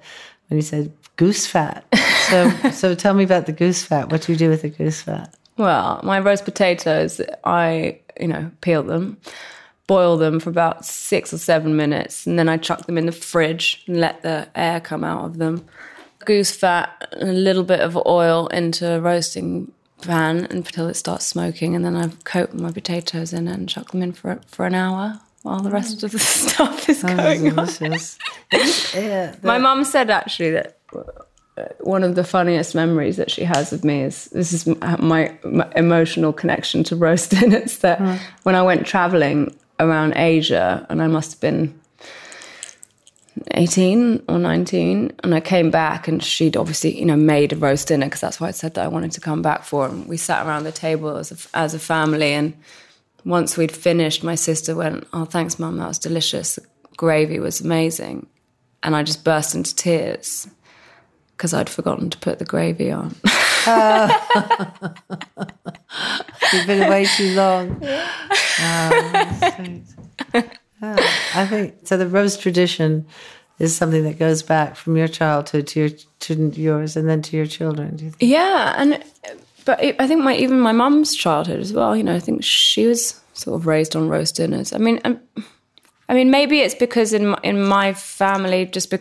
when 0.50 0.58
you 0.58 0.64
said 0.64 0.92
goose 1.16 1.48
fat. 1.48 1.86
So, 2.30 2.50
so 2.74 2.94
tell 2.94 3.14
me 3.14 3.24
about 3.24 3.46
the 3.46 3.54
goose 3.54 3.86
fat. 3.86 4.12
What 4.12 4.24
do 4.24 4.34
you 4.34 4.38
do 4.38 4.50
with 4.50 4.64
the 4.64 4.70
goose 4.70 5.02
fat? 5.02 5.34
Well, 5.58 6.00
my 6.04 6.20
roast 6.20 6.46
potatoes, 6.46 7.22
I, 7.44 8.00
you 8.20 8.28
know, 8.28 8.52
peel 8.62 8.84
them, 8.84 9.18
boil 9.88 10.18
them 10.18 10.40
for 10.40 10.50
about 10.50 10.86
six 10.86 11.34
or 11.34 11.38
seven 11.38 11.76
minutes, 11.76 12.26
and 12.26 12.40
then 12.40 12.50
I 12.50 12.58
chuck 12.58 12.86
them 12.86 12.98
in 12.98 13.06
the 13.06 13.12
fridge 13.12 13.84
and 13.88 14.00
let 14.00 14.22
the 14.24 14.48
air 14.56 14.80
come 14.80 15.04
out 15.04 15.26
of 15.26 15.38
them. 15.38 15.66
Goose 16.26 16.52
fat 16.56 17.08
and 17.14 17.30
a 17.30 17.34
little 17.34 17.64
bit 17.64 17.80
of 17.82 17.98
oil 18.06 18.48
into 18.48 18.90
a 18.92 19.00
roasting 19.02 19.72
pan 20.02 20.48
until 20.50 20.88
it 20.88 20.96
starts 20.96 21.26
smoking, 21.26 21.76
and 21.76 21.84
then 21.84 21.96
I 21.96 22.10
coat 22.24 22.54
my 22.54 22.72
potatoes 22.72 23.34
in 23.34 23.48
it 23.48 23.54
and 23.54 23.68
chuck 23.70 23.92
them 23.92 24.02
in 24.02 24.14
for 24.14 24.40
for 24.48 24.66
an 24.66 24.76
hour 24.76 25.20
while 25.44 25.60
the 25.60 25.72
rest 25.72 26.04
of 26.04 26.12
the 26.12 26.20
stuff 26.20 26.88
is 26.90 27.04
going 27.04 27.48
on. 27.50 27.56
delicious. 27.56 28.18
yeah, 28.96 29.36
My 29.44 29.58
mum 29.58 29.84
said 29.84 30.10
actually 30.10 30.52
that 30.52 30.78
one 31.80 32.04
of 32.04 32.16
the 32.16 32.24
funniest 32.24 32.76
memories 32.76 33.18
that 33.18 33.30
she 33.30 33.44
has 33.44 33.74
of 33.74 33.84
me 33.84 34.02
is 34.02 34.26
this 34.26 34.54
is 34.54 34.66
my, 35.00 35.36
my 35.44 35.70
emotional 35.76 36.34
connection 36.34 36.84
to 36.86 36.96
roast 36.96 37.32
dinners. 37.32 37.78
That 37.82 38.00
hmm. 38.00 38.16
when 38.44 38.56
I 38.56 38.62
went 38.62 38.86
traveling 38.86 39.56
around 39.80 40.14
Asia, 40.16 40.86
and 40.90 41.02
I 41.02 41.08
must 41.08 41.32
have 41.32 41.42
been 41.42 41.80
18 43.52 44.24
or 44.28 44.38
19 44.38 45.14
and 45.24 45.34
i 45.34 45.40
came 45.40 45.72
back 45.72 46.08
and 46.08 46.22
she'd 46.22 46.58
obviously 46.58 47.00
you 47.00 47.06
know 47.06 47.16
made 47.16 47.54
a 47.54 47.56
roast 47.56 47.88
dinner 47.88 48.06
because 48.06 48.20
that's 48.20 48.42
why 48.42 48.50
i 48.50 48.52
said 48.52 48.74
that 48.74 48.84
i 48.84 48.88
wanted 48.90 49.12
to 49.12 49.22
come 49.22 49.42
back 49.42 49.64
for 49.64 49.88
and 49.88 50.06
we 50.08 50.18
sat 50.18 50.46
around 50.46 50.66
the 50.66 50.72
table 50.72 51.16
as 51.16 51.32
a, 51.32 51.58
as 51.58 51.74
a 51.74 51.80
family 51.80 52.34
and 52.34 52.54
once 53.24 53.56
we'd 53.56 53.72
finished 53.72 54.22
my 54.24 54.36
sister 54.36 54.76
went 54.76 55.08
oh 55.14 55.26
thanks 55.26 55.58
mum 55.58 55.78
that 55.78 55.88
was 55.88 55.98
delicious. 55.98 56.56
The 56.56 56.66
gravy 56.98 57.40
was 57.40 57.62
amazing. 57.62 58.28
And 58.84 58.96
i 58.96 59.02
just 59.04 59.24
burst 59.24 59.56
into 59.56 59.76
tears 59.76 60.48
because 61.42 61.56
i'd 61.56 61.70
forgotten 61.70 62.08
to 62.08 62.20
put 62.20 62.38
the 62.38 62.46
gravy 62.46 62.92
on 62.92 63.16
You've 66.54 66.68
been 66.68 66.84
away 66.84 67.06
too 67.06 67.34
long. 67.36 67.82
Oh, 68.64 69.54
sweet. 69.56 69.84
Oh, 70.84 71.26
I 71.34 71.48
think 71.48 71.76
so. 71.84 71.98
The 71.98 72.08
roast 72.08 72.42
tradition 72.42 73.08
is 73.58 73.76
something 73.76 74.04
that 74.04 74.20
goes 74.20 74.44
back 74.44 74.76
from 74.76 74.98
your 74.98 75.08
childhood 75.08 75.66
to 75.68 75.80
your 75.80 75.90
to 76.20 76.50
yours, 76.50 76.96
and 76.96 77.10
then 77.10 77.24
to 77.24 77.38
your 77.38 77.48
children. 77.48 77.96
Do 77.96 78.06
you 78.06 78.12
think? 78.12 78.32
Yeah, 78.32 78.76
and 78.78 79.04
but 79.66 79.84
it, 79.84 79.96
I 79.98 80.08
think 80.08 80.24
my 80.24 80.36
even 80.36 80.60
my 80.60 80.74
mum's 80.74 81.16
childhood 81.16 81.60
as 81.60 81.74
well. 81.74 81.96
You 81.96 82.04
know, 82.04 82.14
I 82.14 82.20
think 82.20 82.44
she 82.44 82.86
was 82.86 83.20
sort 83.34 83.60
of 83.60 83.66
raised 83.66 83.96
on 83.96 84.10
roast 84.10 84.36
dinners. 84.36 84.74
I 84.74 84.78
mean, 84.78 85.00
um, 85.06 85.20
I 86.08 86.14
mean, 86.14 86.30
maybe 86.30 86.60
it's 86.60 86.76
because 86.76 87.14
in 87.14 87.30
my, 87.30 87.40
in 87.42 87.64
my 87.64 87.94
family, 87.94 88.68
just 88.68 88.92
be, 88.92 89.00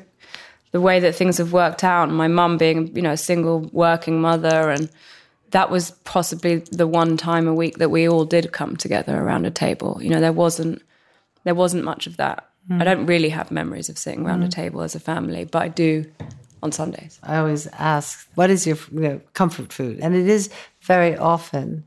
the 0.72 0.80
way 0.80 1.00
that 1.00 1.14
things 1.14 1.38
have 1.38 1.52
worked 1.52 1.82
out, 1.84 2.08
and 2.08 2.16
my 2.16 2.28
mum 2.28 2.58
being 2.58 2.94
you 2.94 3.02
know 3.02 3.12
a 3.12 3.16
single 3.16 3.60
working 3.72 4.20
mother, 4.20 4.70
and 4.70 4.90
that 5.50 5.70
was 5.70 5.92
possibly 6.04 6.56
the 6.70 6.86
one 6.86 7.16
time 7.16 7.48
a 7.48 7.54
week 7.54 7.78
that 7.78 7.90
we 7.90 8.08
all 8.08 8.24
did 8.24 8.52
come 8.52 8.76
together 8.76 9.16
around 9.16 9.46
a 9.46 9.50
table. 9.50 9.98
You 10.00 10.10
know, 10.10 10.20
there 10.20 10.32
wasn't 10.32 10.82
there 11.44 11.54
wasn't 11.54 11.84
much 11.84 12.06
of 12.06 12.16
that. 12.18 12.46
I 12.72 12.84
don't 12.84 13.06
really 13.06 13.30
have 13.30 13.50
memories 13.50 13.88
of 13.88 13.98
sitting 13.98 14.24
around 14.24 14.44
a 14.44 14.46
mm. 14.46 14.52
table 14.52 14.82
as 14.82 14.94
a 14.94 15.00
family, 15.00 15.44
but 15.44 15.60
I 15.60 15.68
do 15.68 16.04
on 16.62 16.70
Sundays. 16.70 17.18
I 17.22 17.38
always 17.38 17.66
ask, 17.78 18.28
"What 18.36 18.50
is 18.50 18.66
your 18.66 18.76
you 18.92 19.00
know, 19.00 19.20
comfort 19.32 19.72
food?" 19.72 19.98
And 20.00 20.14
it 20.14 20.28
is 20.28 20.50
very 20.82 21.16
often 21.16 21.84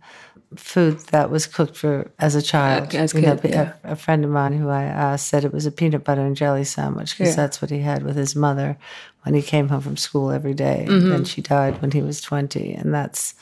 food 0.55 0.99
that 1.11 1.29
was 1.29 1.45
cooked 1.47 1.75
for 1.77 2.09
as 2.19 2.35
a 2.35 2.41
child. 2.41 2.93
Uh, 2.93 2.99
as 2.99 3.13
You 3.13 3.21
know, 3.21 3.37
kid, 3.37 3.53
a- 3.55 3.75
a, 3.83 3.95
friend 3.95 4.23
of 4.25 4.31
mine 4.31 4.53
who 4.53 4.69
I 4.69 4.83
asked 4.83 5.27
said 5.27 5.43
it 5.45 5.53
was 5.53 5.65
a 5.65 5.71
peanut 5.71 6.03
butter 6.03 6.21
and 6.21 6.35
jelly 6.35 6.63
sandwich 6.63 7.17
because 7.17 7.33
Yeah. 7.35 7.41
that's 7.43 7.61
what 7.61 7.71
he 7.71 7.79
had 7.79 8.03
with 8.03 8.15
his 8.15 8.35
mother 8.35 8.77
when 9.23 9.35
he 9.35 9.41
came 9.41 9.69
home 9.69 9.81
from 9.81 9.97
school 9.97 10.31
every 10.31 10.53
day. 10.53 10.85
Mm-hmm. 10.87 10.93
And 10.93 11.11
then 11.11 11.25
she 11.25 11.41
died 11.41 11.81
when 11.81 11.91
he 11.91 12.01
was 12.01 12.21
twenty, 12.21 12.73
and 12.73 12.93
that's 12.93 13.33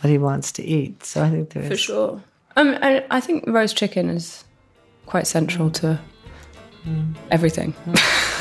what 0.00 0.10
he 0.10 0.18
wants 0.18 0.52
to 0.52 0.62
eat. 0.64 1.04
So 1.04 1.22
I 1.22 1.30
think 1.30 1.50
there 1.50 1.62
is 1.62 1.68
For 1.68 1.76
sure. 1.76 2.22
Um, 2.56 2.76
I, 2.82 3.04
I 3.10 3.20
think 3.20 3.44
roast 3.46 3.76
chicken 3.76 4.08
is 4.08 4.44
quite 5.06 5.26
central 5.26 5.70
to 5.70 6.00
everything. 7.30 7.74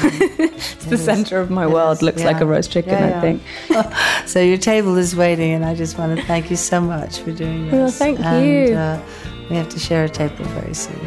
it's 0.01 0.85
the 0.85 0.97
center 0.97 1.39
of 1.39 1.49
my 1.49 1.67
world. 1.67 2.01
Looks 2.01 2.23
like 2.23 2.41
a 2.41 2.45
roast 2.45 2.71
chicken, 2.71 2.93
Yeah, 2.93 3.05
I 3.05 3.09
yeah. 3.09 3.21
think. 3.21 3.41
So 4.27 4.39
your 4.41 4.57
table 4.57 4.95
is 4.97 5.15
waiting, 5.15 5.51
and 5.53 5.65
I 5.65 5.73
just 5.75 5.97
want 5.97 6.17
to 6.17 6.23
thank 6.25 6.49
you 6.51 6.55
so 6.55 6.79
much 6.79 7.19
for 7.19 7.31
doing 7.31 7.65
this. 7.65 7.73
Well, 7.73 7.89
thank 7.91 8.19
and, 8.19 8.45
you. 8.45 8.75
Uh, 8.75 8.99
We 9.49 9.55
have 9.55 9.69
to 9.69 9.79
share 9.79 10.03
a 10.05 10.09
table 10.09 10.45
very 10.45 10.75
soon. 10.75 10.99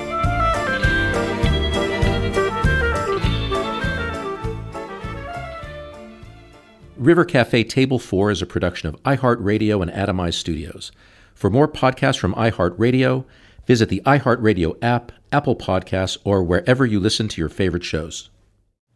River 6.99 7.23
Cafe 7.23 7.63
Table 7.63 7.97
4 7.97 8.29
is 8.29 8.41
a 8.41 8.45
production 8.45 8.89
of 8.89 9.01
iHeartRadio 9.03 9.81
and 9.81 9.89
Atomize 9.89 10.33
Studios. 10.33 10.91
For 11.33 11.49
more 11.49 11.69
podcasts 11.69 12.19
from 12.19 12.35
iHeartRadio, 12.35 13.23
visit 13.65 13.87
the 13.87 14.01
iHeartRadio 14.05 14.77
app, 14.81 15.13
Apple 15.31 15.55
Podcasts, 15.55 16.17
or 16.25 16.43
wherever 16.43 16.85
you 16.85 16.99
listen 16.99 17.29
to 17.29 17.39
your 17.39 17.47
favorite 17.47 17.85
shows. 17.85 18.29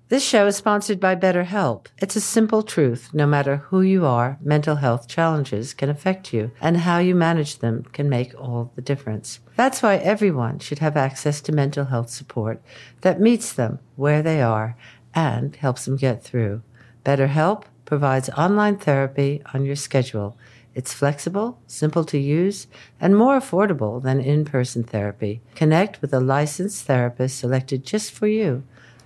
This 0.10 0.22
show 0.22 0.48
is 0.48 0.58
sponsored 0.58 1.00
by 1.00 1.16
BetterHelp. 1.16 1.86
It's 1.98 2.18
a 2.18 2.20
simple 2.22 2.62
truth. 2.62 3.12
No 3.14 3.26
matter 3.26 3.56
who 3.56 3.80
you 3.80 4.06
are, 4.06 4.38
mental 4.42 4.76
health 4.76 5.08
challenges 5.08 5.74
can 5.74 5.90
affect 5.90 6.34
you, 6.34 6.52
and 6.60 6.76
how 6.76 6.98
you 6.98 7.16
manage 7.16 7.60
them 7.60 7.84
can 7.94 8.10
make 8.10 8.38
all 8.38 8.74
the 8.76 8.82
difference. 8.82 9.40
That's 9.56 9.82
why 9.82 9.96
everyone 9.96 10.60
should 10.60 10.80
have 10.80 10.98
access 10.98 11.40
to 11.40 11.54
mental 11.54 11.86
health 11.86 12.10
support 12.10 12.62
that 13.00 13.22
meets 13.22 13.54
them 13.54 13.80
where 13.96 14.22
they 14.22 14.42
are 14.42 14.76
and 15.16 15.56
helps 15.56 15.86
them 15.86 15.96
get 15.96 16.22
through. 16.22 16.64
BetterHelp 17.06 17.64
provides 17.94 18.28
online 18.30 18.76
therapy 18.76 19.40
on 19.54 19.64
your 19.64 19.76
schedule. 19.76 20.36
It's 20.74 20.92
flexible, 20.92 21.60
simple 21.68 22.04
to 22.06 22.18
use, 22.18 22.66
and 23.00 23.16
more 23.16 23.38
affordable 23.40 24.02
than 24.02 24.20
in 24.20 24.46
person 24.46 24.84
therapy. 24.84 25.42
Connect 25.54 26.02
with 26.02 26.12
a 26.12 26.20
licensed 26.20 26.86
therapist 26.86 27.38
selected 27.38 27.86
just 27.86 28.12
for 28.12 28.26
you. 28.26 28.64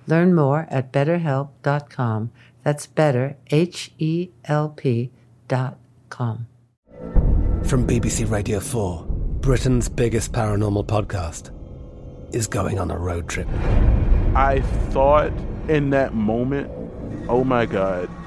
Learn 0.08 0.34
more 0.34 0.68
at 0.70 0.94
betterhelp.com. 0.94 2.32
That's 2.64 2.88
better, 2.88 3.36
H 3.52 3.92
E 3.98 4.30
L 4.46 4.70
P.com. 4.70 6.48
From 7.66 7.86
BBC 7.86 8.32
Radio 8.32 8.62
4, 8.62 9.06
Britain's 9.42 9.90
biggest 9.90 10.32
paranormal 10.32 10.86
podcast 10.86 11.52
is 12.34 12.48
going 12.48 12.80
on 12.80 12.90
a 12.90 12.98
road 12.98 13.28
trip. 13.28 13.50
I 14.34 14.62
thought 14.92 15.34
in 15.68 15.90
that 15.90 16.14
moment, 16.14 16.72
oh 17.28 17.44
my 17.44 17.66
God, 17.66 18.10